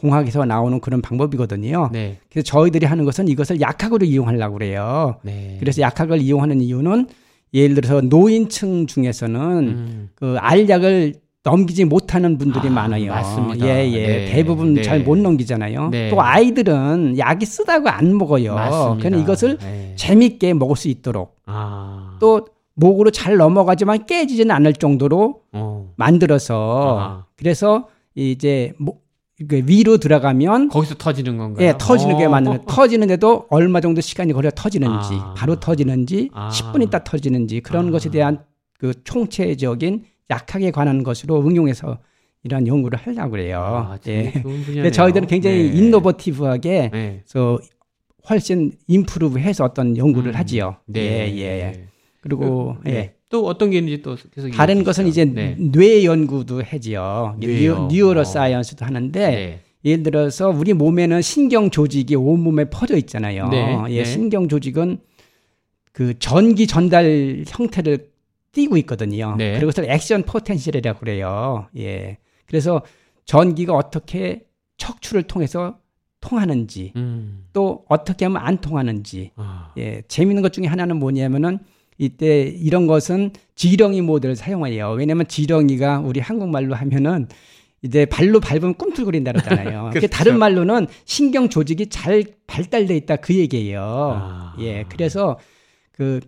[0.00, 1.90] 공학에서 나오는 그런 방법이거든요.
[1.92, 2.18] 네.
[2.30, 5.16] 그래서 저희들이 하는 것은 이것을 약학으로 이용하려고 그래요.
[5.22, 5.56] 네.
[5.58, 7.08] 그래서 약학을 이용하는 이유는
[7.54, 10.08] 예를 들어서 노인층 중에서는 음.
[10.14, 13.12] 그 알약을 넘기지 못하는 분들이 아, 많아요.
[13.12, 13.66] 맞습니다.
[13.66, 14.06] 예, 예.
[14.06, 14.24] 네.
[14.32, 14.82] 대부분 네.
[14.82, 15.90] 잘못 넘기잖아요.
[15.90, 16.10] 네.
[16.10, 18.54] 또 아이들은 약이 쓰다고 안 먹어요.
[18.56, 19.08] 맞습니다.
[19.08, 19.92] 그래서 이것을 네.
[19.96, 22.16] 재밌게 먹을 수 있도록 아.
[22.18, 25.92] 또 목으로 잘 넘어가지만 깨지지는 않을 정도로 어.
[25.96, 27.24] 만들어서 아.
[27.36, 28.96] 그래서 이제 뭐
[29.38, 31.66] 위로 들어가면 거기서 터지는 건가요?
[31.66, 35.34] 예, 터지는 게 맞는 터지는데도 얼마 정도 시간이 걸려 터지는지 아.
[35.36, 36.48] 바로 터지는지 아.
[36.48, 37.90] 10분 있다 터지는지 그런 아.
[37.90, 38.44] 것에 대한
[38.78, 41.98] 그 총체적인 약하게 관한 것으로 응용해서
[42.44, 43.60] 이러한 연구를 하려고 그래요.
[43.60, 44.30] 아, 예.
[44.42, 45.78] 근데 저희들은 굉장히 네.
[45.78, 47.22] 인노버티브하게 네.
[47.30, 47.58] 그
[48.28, 50.36] 훨씬 improve해서 어떤 연구를 음.
[50.36, 50.76] 하지요.
[50.86, 51.32] 네.
[51.34, 51.88] 예, 예.
[52.20, 53.15] 그리고 그, 예.
[53.26, 53.30] 네.
[53.30, 55.56] 또 어떤 게 있는지 또 계속 다른 것은 이제 네.
[55.58, 57.36] 뇌 연구도 하지요.
[57.40, 59.60] neu, neuroscience도 하는데 네.
[59.84, 63.48] 예를 들어서 우리 몸에는 신경 조직이 온 몸에 퍼져 있잖아요.
[63.48, 63.78] 네.
[63.90, 64.04] 예, 네.
[64.04, 64.98] 신경 조직은
[65.92, 68.10] 그 전기 전달 형태를
[68.52, 69.34] 띄고 있거든요.
[69.36, 69.58] 네.
[69.58, 71.68] 그것을 action potential이라고 그래요.
[71.76, 72.18] 예.
[72.46, 72.82] 그래서
[73.24, 74.44] 전기가 어떻게
[74.76, 75.78] 척추를 통해서
[76.20, 77.44] 통하는지 음.
[77.52, 79.72] 또 어떻게 하면 안 통하는지 아.
[79.76, 81.58] 예 재미있는 것 중에 하나는 뭐냐면은
[81.98, 84.92] 이때 이런 것은 지렁이 모델을 사용해요.
[84.92, 87.28] 왜냐하면 지렁이가 우리 한국말로 하면은
[87.82, 89.90] 이제 발로 밟으면 꿈틀거린다 그러잖아요.
[89.94, 90.08] 그렇죠.
[90.08, 93.80] 다른 말로는 신경 조직이 잘 발달돼 있다 그 얘기예요.
[93.82, 94.56] 아.
[94.60, 95.38] 예, 그래서
[95.92, 96.20] 그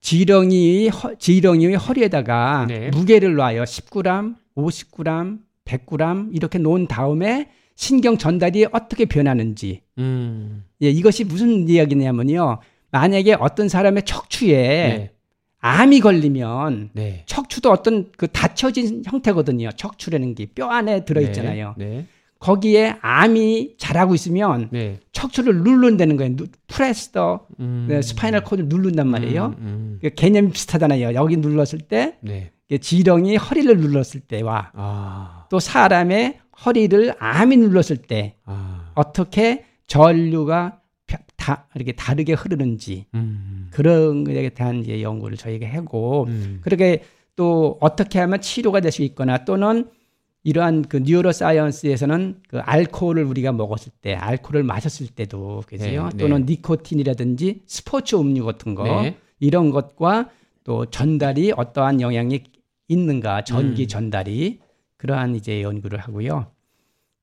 [0.00, 2.90] 지렁이 지렁이 허리에다가 네.
[2.90, 3.64] 무게를 놔요.
[3.64, 9.82] 10g, 50g, 100g 이렇게 놓은 다음에 신경 전달이 어떻게 변하는지.
[9.98, 10.64] 음.
[10.82, 12.58] 예, 이것이 무슨 이야기냐면요.
[12.90, 15.10] 만약에 어떤 사람의 척추에 네.
[15.60, 17.24] 암이 걸리면 네.
[17.26, 19.70] 척추도 어떤 그 닫혀진 형태거든요.
[19.76, 21.74] 척추라는 게 뼈 안에 들어 있잖아요.
[21.76, 21.84] 네.
[21.84, 22.06] 네.
[22.38, 25.00] 거기에 암이 자라고 있으면 네.
[25.10, 26.36] 척추를 누른다는 거예요.
[26.68, 27.86] press the 음.
[27.88, 29.56] 네, spinal cord를 누른단 말이에요.
[29.58, 30.10] 음, 음.
[30.14, 31.14] 개념이 비슷하잖아요.
[31.14, 32.52] 여기 눌렀을 때 네.
[32.80, 35.46] 지렁이 허리를 눌렀을 때와 아.
[35.50, 38.92] 또 사람의 허리를 암이 눌렀을 때 아.
[38.94, 40.77] 어떻게 전류가
[41.48, 43.68] 다 이렇게 다르게 흐르는지 음.
[43.70, 46.58] 그런 것에 대한 이제 연구를 저희가 하고 음.
[46.60, 47.04] 그렇게
[47.36, 49.88] 또 어떻게 하면 치료가 될 수 있거나 또는
[50.44, 55.84] 이러한 그 뉴로 사이언스에서는 그 알코올을 우리가 먹었을 때, 알코올을 마셨을 때도 그죠?
[55.84, 56.52] 네, 또는 네.
[56.52, 59.16] 니코틴이라든지 스포츠 음료 같은 거 네.
[59.40, 60.30] 이런 것과
[60.64, 62.44] 또 전달이 어떠한 영향이
[62.88, 63.88] 있는가, 전기 음.
[63.88, 64.60] 전달이
[64.96, 66.46] 그러한 이제 연구를 하고요.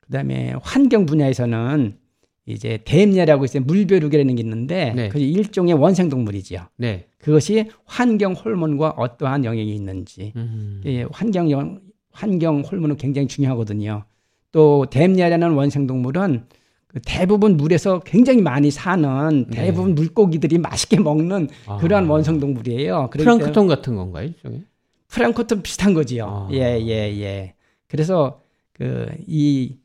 [0.00, 1.98] 그다음에 환경 분야에서는
[2.46, 3.62] 이제 댐녀라고 있어요.
[3.64, 5.08] 물벼룩이라는 게 있는데 네.
[5.08, 6.60] 그 일종의 원생 동물이지요.
[6.76, 7.06] 네.
[7.18, 10.32] 그것이 환경 호르몬과 어떠한 영향이 있는지.
[10.36, 10.80] 음.
[10.86, 11.80] 예, 환경 영,
[12.12, 14.04] 환경 호르몬은 굉장히 중요하거든요.
[14.52, 16.44] 또 댐녀라는 원생 동물은
[16.86, 19.66] 그 대부분 물에서 굉장히 많이 사는 네.
[19.66, 20.00] 대부분 네.
[20.02, 21.78] 물고기들이 맛있게 먹는 아.
[21.78, 23.10] 그러한 원성 동물이에요.
[23.12, 24.30] 프랑크톤 같은 건가요?
[24.42, 24.62] 저게?
[25.08, 26.26] 프랑크톤 비슷한 거지요.
[26.26, 26.48] 아.
[26.52, 27.54] 예, 예, 예.
[27.88, 28.40] 그래서
[28.72, 29.76] 그 이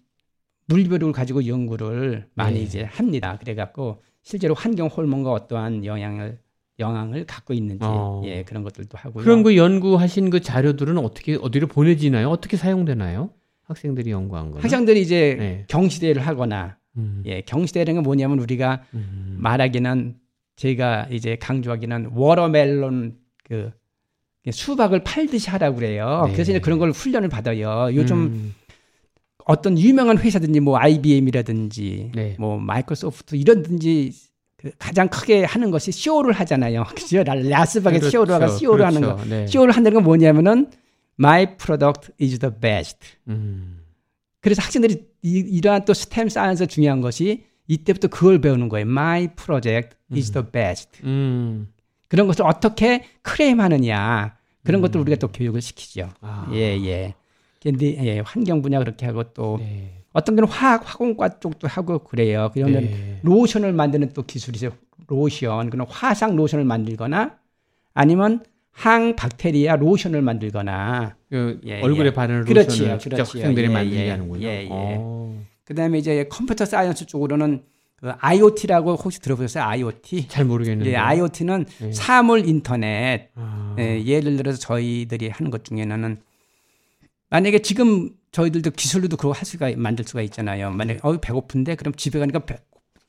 [0.72, 2.64] 물벼룩을 가지고 연구를 많이 네.
[2.64, 3.38] 이제 합니다.
[3.40, 6.40] 그래갖고 실제로 환경 호르몬과 어떠한 영향을
[6.80, 8.22] 영향을 갖고 있는지 어.
[8.26, 9.24] 예 그런 것들도 하고요.
[9.24, 12.30] 그런 그 연구하신 그 자료들은 어떻게 어디로 보내지나요?
[12.30, 13.30] 어떻게 사용되나요?
[13.64, 14.60] 학생들이 연구한 거.
[14.60, 15.66] 학생들이 이제 네.
[15.68, 17.24] 경시대를 하거나 음.
[17.26, 19.38] 예 경시대라는 건 뭐냐면 우리가 음.
[19.40, 20.16] 말하기는
[20.56, 23.72] 제가 이제 강조하기는 watermelon 그
[24.50, 26.24] 수박을 팔듯이 하라고 그래요.
[26.26, 26.34] 네.
[26.34, 27.90] 그래서 이제 그런 걸 훈련을 받아요.
[27.94, 28.56] 요즘 음.
[29.46, 32.36] 어떤 유명한 회사든지 뭐 IBM이라든지 네.
[32.40, 34.14] 뭐 마이크로소프트 이런 든지
[34.58, 36.84] 그 가장 크게 하는 것이 쇼를 하잖아요.
[36.96, 37.24] 그죠?
[37.24, 38.26] 라스베가스에 그렇죠.
[38.26, 38.86] 쇼를 하고 쇼를 그렇죠.
[38.86, 39.26] 하는 거.
[39.26, 39.48] 네.
[39.48, 40.70] 쇼를 한다는 건 뭐냐면은
[41.20, 43.00] My product is the best.
[43.28, 43.82] 음.
[44.40, 48.86] 그래서 학생들이 이, 러한또 STEM science 중요한 것이 이때부터 그걸 배우는 거예요.
[48.88, 50.34] My project is 음.
[50.34, 50.90] the best.
[51.04, 51.68] 음.
[52.08, 54.82] 그런 것을 어떻게 claim하느냐 그런 음.
[54.82, 56.10] 것들 우리가 또 교육을 시키죠.
[56.22, 56.50] 아.
[56.54, 57.14] 예 예.
[57.62, 59.92] 근데 예, 환경 분야 그렇게 하고 또 네.
[60.14, 62.50] 어떤 경우는 화학 화공과 쪽도 하고 그래요.
[62.54, 63.20] 그러면 네.
[63.22, 64.72] 로션을 만드는 또 기술이죠.
[65.08, 65.70] 로션.
[65.70, 67.38] 그런 화상 로션을 만들거나
[67.94, 72.14] 아니면 항박테리아 로션을 만들거나 그 예, 얼굴에 예.
[72.14, 73.42] 바르는 로션을 그렇지요, 직접 그렇지요.
[73.44, 74.48] 학생들이 예, 만들게 예, 하는군요.
[74.48, 74.68] 예, 예.
[74.70, 75.44] 어.
[75.66, 77.64] 그다음에 이제 computer science 쪽으로는
[77.98, 79.64] 그 IoT라고 혹시 들어보셨어요?
[79.64, 80.28] IoT?
[80.30, 80.92] 잘 모르겠는데.
[80.94, 81.92] 예, IoT는 예.
[81.92, 83.30] 사물 인터넷.
[83.36, 83.76] 아.
[83.78, 86.18] 예, 예를 들어서 저희들이 하는 것 중에는
[87.32, 90.70] 만약에 지금 저희들도 기술로도 그거 할 수가 만들 수가 있잖아요.
[90.72, 92.58] 만약에 어 배고픈데 그럼 집에 가니까 배,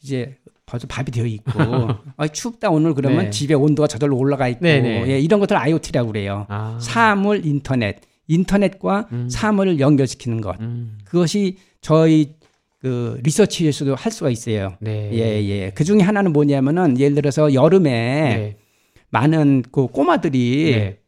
[0.02, 1.60] 이제 벌써 밥이 되어 있고
[2.16, 3.30] 어 춥다 오늘 그러면 네.
[3.30, 5.08] 집에 온도가 저절로 올라가 있고 네, 네.
[5.08, 6.46] 예, 이런 것들 IoT라고 그래요.
[6.48, 6.78] 아.
[6.80, 9.28] 사물 인터넷 인터넷과 음.
[9.28, 10.98] 사물을 연결시키는 것 음.
[11.04, 12.36] 그것이 저희
[12.78, 14.76] 그 리서치에서도 할 수가 있어요.
[14.80, 15.10] 네.
[15.12, 15.70] 예, 예.
[15.70, 18.56] 그 중에 하나는 뭐냐면은 예를 들어서 여름에 네.
[19.10, 20.98] 많은 그 꼬마들이 네.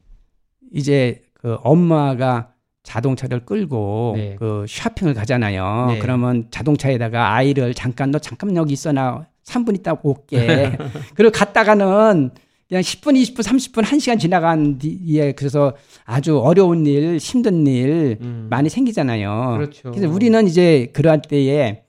[0.72, 2.53] 이제 그 엄마가
[2.84, 4.36] 자동차를 끌고 네.
[4.38, 5.86] 그 쇼핑을 가잖아요.
[5.88, 5.98] 네.
[5.98, 10.76] 그러면 자동차에다가 아이를 잠깐 너 잠깐 여기 있어 나 3분 있다 올게.
[11.16, 12.30] 그리고 갔다가는
[12.68, 15.74] 그냥 10분, 20분, 30분, 1시간 지나간 뒤에 그래서
[16.04, 18.46] 아주 어려운 일, 힘든 일 음.
[18.48, 19.54] 많이 생기잖아요.
[19.58, 19.90] 그렇죠.
[19.90, 21.82] 그래서 우리는 이제 그러한 때에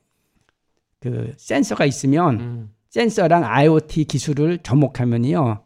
[0.99, 2.69] 그 센서가 있으면 음.
[2.89, 5.61] 센서랑 IoT 기술을 접목하면요.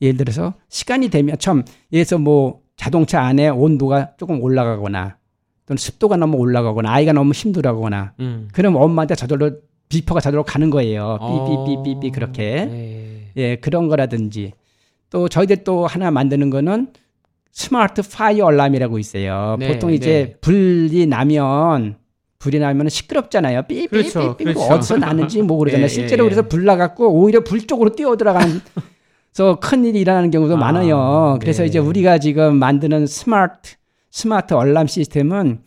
[0.00, 5.16] 예를 들어서 시간이 되면 참 예서 뭐 자동차 안에 온도가 조금 올라가거나
[5.66, 8.48] 또는 습도가 너무 올라가거나 아이가 너무 힘들어하거나 음.
[8.52, 9.52] 그럼 엄마한테 저절로
[9.88, 11.16] beeper가 저절로 가는 거예요.
[11.20, 12.10] 삐삐삐삐삐 어.
[12.12, 12.64] 그렇게.
[12.64, 13.30] 네.
[13.36, 14.52] 예, 그런 거라든지
[15.10, 16.88] 또 저희들 또 하나 만드는 거는
[17.52, 19.56] smart fire alarm이라고 있어요.
[19.60, 20.36] 네, 보통 이제 네.
[20.40, 21.98] 불이 나면
[22.40, 23.62] 불이 나면 시끄럽잖아요.
[23.68, 24.60] 삐삐삐삐 그렇죠, 그렇죠.
[24.60, 25.84] 어디서 나는지 뭐 그러잖아요.
[25.86, 26.30] 예, 실제로 예, 예.
[26.30, 28.60] 그래서 불 나갖고 오히려 불 쪽으로 뛰어 들어가는
[29.34, 31.38] 그래서 큰 일이 일어나는 경우도 아, 많아요.
[31.40, 31.68] 그래서 네.
[31.68, 33.76] 이제 우리가 지금 만드는 smart
[34.10, 35.60] smart alarm system은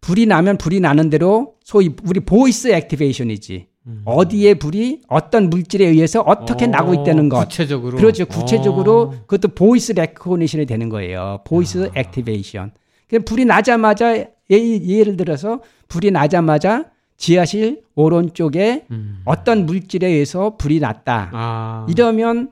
[0.00, 3.66] 불이 나면 불이 나는 대로 소위 우리 voice activation이지.
[3.88, 4.02] 음.
[4.04, 7.40] 어디에 불이 어떤 물질에 의해서 어떻게 오, 나고 있다는 것.
[7.48, 7.96] 구체적으로.
[7.96, 8.26] 그렇죠.
[8.26, 9.10] 구체적으로 오.
[9.26, 11.40] 그것도 voice recognition이 되는 거예요.
[11.44, 11.98] voice 아.
[11.98, 12.70] activation.
[13.08, 16.84] 그 불이 나자마자 예, 예를 들어서 불이 나자마자
[17.16, 19.22] 지하실 오른쪽에 음.
[19.24, 21.30] 어떤 물질에 의해서 불이 났다.
[21.32, 21.86] 아.
[21.88, 22.50] 이러면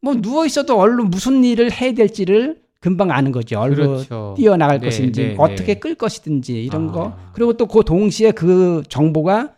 [0.00, 3.58] 뭐 누워 있어도 얼른 무슨 일을 해야 될지를 금방 아는 거죠.
[3.58, 4.34] 얼른 그렇죠.
[4.36, 5.80] 뛰어나갈 네, 것인지 네, 어떻게 네.
[5.80, 6.92] 끌 것이든지 이런 아.
[6.92, 7.18] 거.
[7.32, 9.54] 그리고 또 그 동시에 그 정보가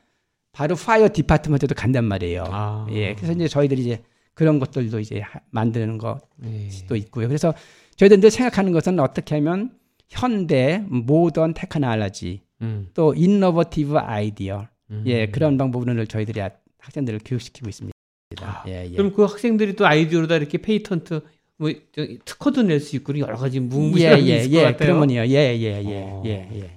[0.52, 2.44] 바로 파이어 디파트먼트도 간단 말이에요.
[2.48, 2.86] 아.
[2.90, 3.14] 예.
[3.14, 4.02] 그래서 이제 저희들이 이제
[4.34, 6.68] 그런 것들도 이제 만드는 것도 네.
[6.96, 7.28] 있고요.
[7.28, 7.52] 그래서
[7.96, 9.72] 저희들 늘 생각하는 것은 어떻게 하면
[10.08, 12.88] 현대 modern technology 음.
[12.94, 15.04] 또 innovative idea 음.
[15.06, 16.40] 예 그런 방법을 저희들이
[16.78, 17.94] 학생들을 교육시키고 있습니다.
[18.42, 18.96] 아, 예, 예.
[18.96, 21.20] 그럼 그 학생들이 또 아이디어로다 이렇게 patent
[21.56, 21.70] 뭐
[22.24, 24.88] 특허도 낼 수 있고 여러 가지 무궁무진한 예, 예, 있을 예, 것 같아요.
[24.88, 25.26] 그러면요.
[25.26, 26.22] 예, 예, 예, 어.
[26.26, 26.70] 예, 예.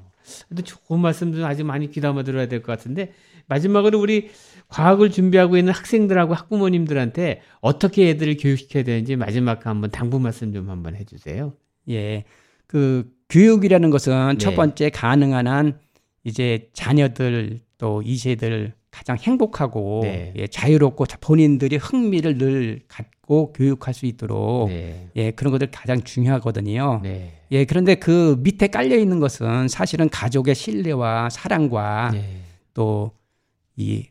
[0.50, 3.14] 근데 좋은 말씀 좀 아주 많이 귀담아 들어야 될 것 같은데
[3.48, 4.30] 마지막으로 우리
[4.70, 10.96] 과학을 준비하고 있는 학생들하고 학부모님들한테 어떻게 애들을 교육시켜야 되는지 마지막 한번 당부 말씀 좀 한번
[10.96, 11.54] 해주세요.
[11.90, 12.24] 예,
[12.68, 14.38] 그 교육이라는 것은 네.
[14.38, 15.78] 첫 번째 가능한 한
[16.24, 20.32] 이제 자녀들 또 이세들 가장 행복하고 네.
[20.36, 25.10] 예, 자유롭고 본인들이 흥미를 늘 갖고 교육할 수 있도록 네.
[25.16, 27.00] 예, 그런 것들 가장 중요하거든요.
[27.02, 27.34] 네.
[27.50, 32.42] 예, 그런데 그 밑에 깔려 있는 것은 사실은 가족의 신뢰와 사랑과 네.
[32.76, 34.10] 또이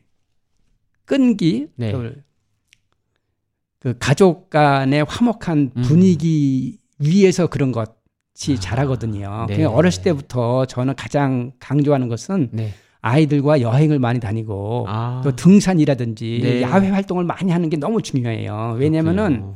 [1.05, 1.93] 끈기 네.
[3.79, 5.81] 그 가족 간의 화목한 음.
[5.81, 7.05] 분위기 음.
[7.05, 9.45] 위에서 그런 것이 아, 자라거든요.
[9.47, 9.63] 네.
[9.63, 12.73] 어렸을 때부터 저는 가장 강조하는 것은 네.
[13.03, 15.21] 아이들과 여행을 많이 다니고 아.
[15.23, 16.61] 또 등산이라든지 네.
[16.61, 18.77] 야외 활동을 많이 하는 게 너무 중요해요.
[18.79, 19.53] 왜냐면은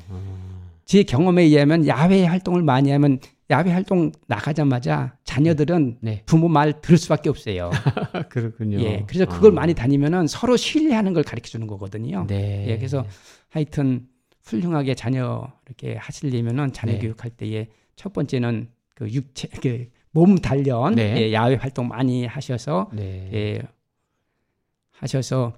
[0.85, 3.19] 제 경험에 의하면 야외 활동을 많이 하면
[3.49, 6.23] 야외 활동 나가자마자 자녀들은 네.
[6.25, 7.71] 부모 말 들을 수밖에 없어요.
[8.29, 8.81] 그렇군요.
[8.81, 9.05] 예.
[9.07, 9.55] 그래서 그걸 아.
[9.55, 12.25] 많이 다니면은 서로 신뢰하는 걸 가르쳐 주는 거거든요.
[12.27, 12.65] 네.
[12.67, 12.75] 예.
[12.75, 13.05] 그래서
[13.49, 14.07] 하여튼
[14.43, 16.99] 훌륭하게 자녀 이렇게 하시려면은 자녀 네.
[16.99, 19.87] 교육할 때에 첫 번째는 그 육체 그
[20.17, 21.15] 몸 단련 네.
[21.15, 23.29] 예, 야외 활동 많이 하셔서 네.
[23.33, 23.61] 예,
[24.89, 25.53] 하셔서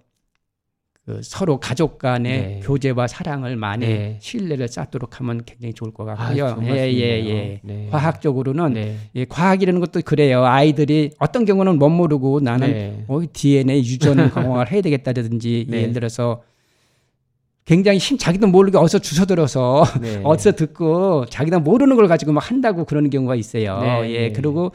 [1.05, 2.60] 그 서로 가족 간의 네.
[2.62, 4.18] 교제와 사랑을 많이 네.
[4.22, 6.45] 신뢰를 쌓도록 하면 굉장히 좋을 것 같고요.
[6.47, 7.62] 아, 예, 예, 예.
[7.64, 7.88] 네.
[7.89, 8.97] 과학적으로는 네.
[9.16, 10.43] 예, 과학이라는 것도 그래요.
[10.43, 13.05] 아이들이 어떤 경우는 못 모르고 나는 네.
[13.07, 15.78] 어, DNA 유전 공학을 해야 되겠다든지 네.
[15.84, 16.43] 예를 들어서
[17.70, 20.22] 굉장히 힘 자기도 모르게 어디서 주워들어서 네.
[20.26, 23.80] 어디서 듣고 자기도 모르는 걸 가지고 막 한다고 그러는 경우가 있어요.
[23.82, 24.09] 네.
[24.09, 24.32] 예.
[24.32, 24.72] 그리고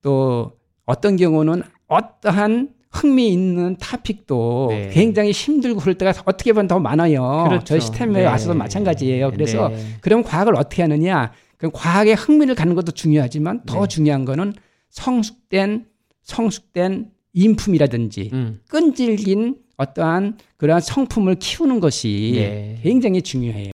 [0.00, 0.52] 또
[0.84, 4.90] 어떤 경우는 어떠한 흥미 있는 타픽도 네.
[4.92, 7.46] 굉장히 힘들고 그럴 때가 어떻게 보면 더 많아요.
[7.48, 7.64] 그렇죠.
[7.64, 8.26] 저희 시스템에 네.
[8.26, 9.32] 와서도 마찬가지예요.
[9.32, 9.84] 그래서 네.
[10.00, 11.32] 그럼 과학을 어떻게 하느냐?
[11.56, 13.88] 그럼 과학에 흥미를 갖는 것도 중요하지만 더 네.
[13.88, 14.54] 중요한 거는
[14.90, 15.86] 성숙된
[16.22, 18.60] 성숙된 인품이라든지 음.
[18.68, 22.80] 끈질긴 어떠한 그러한 성품을 키우는 것이 네.
[22.82, 23.70] 굉장히 중요해요.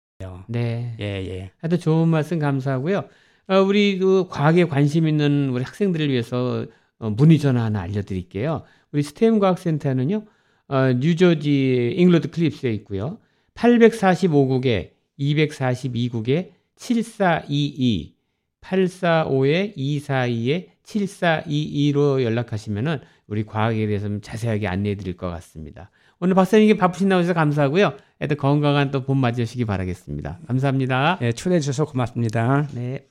[0.48, 0.96] 네.
[1.00, 1.52] 예, 예.
[1.60, 3.06] 하여튼 좋은 말씀 감사하고요.
[3.48, 6.66] 어, 우리 그 과학에 관심 있는 우리 학생들을 위해서
[7.00, 8.64] 어, 문의 전화 하나 알려드릴게요.
[8.92, 10.26] 우리 스템 과학센터는요,
[10.68, 13.18] 어, 뉴저지 잉글랜드 클립스에 있고요.
[13.56, 18.16] 845국에 242국에 7422
[18.62, 23.00] 845에 242에 7422로 연락하시면은
[23.30, 25.92] 우리 과학에 대해서 좀 자세하게 안내해 드릴 것 같습니다.
[26.20, 27.94] 오늘 박사님께 바쁘신 나오셔서 감사하고요.
[28.22, 30.40] 애들 건강한 또 봄 맞으시기 바라겠습니다.
[30.48, 31.18] 감사합니다.
[31.22, 32.68] 네, 초대해 주셔서 고맙습니다.
[32.74, 33.06] 네.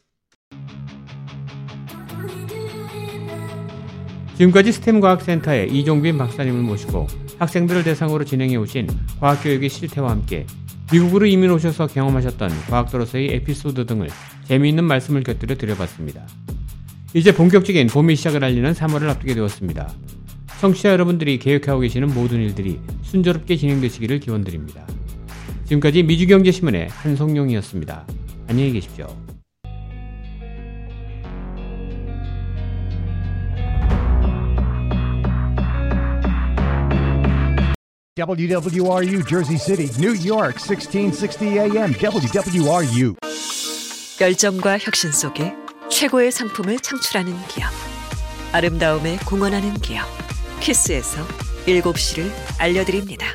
[4.37, 7.07] 지금까지 스템 과학센터의 이종빈 박사님을 모시고
[7.39, 8.89] 학생들을 대상으로 진행해 오신
[9.21, 10.47] 과학교육의 실태와 함께
[10.93, 14.09] 미국으로 이민 오셔서 경험하셨던 과학도로서의 에피소드 등을
[14.45, 16.27] 재미있는 말씀을 곁들여 드려봤습니다.
[17.15, 19.91] 이제 본격적인 봄이 시작을 알리는 3월을 앞두게 되었습니다.
[20.61, 24.87] 청취자 여러분들이 계획하고 계시는 모든 일들이 순조롭게 진행되시기를 기원드립니다.
[25.65, 28.07] 지금까지 미주경제신문의 한송용이었습니다.
[28.49, 29.07] 안녕히 계십시오.
[38.19, 43.15] WWRU Jersey City, New York, 1660 AM, WWRU.
[44.21, 45.55] 열정과 혁신 속에
[45.91, 47.70] 최고의 상품을 창출하는 기업.
[48.53, 50.07] 아름다움에 공헌하는 기업.
[50.61, 51.26] 키스에서
[51.66, 53.26] 7시를 알려드립니다.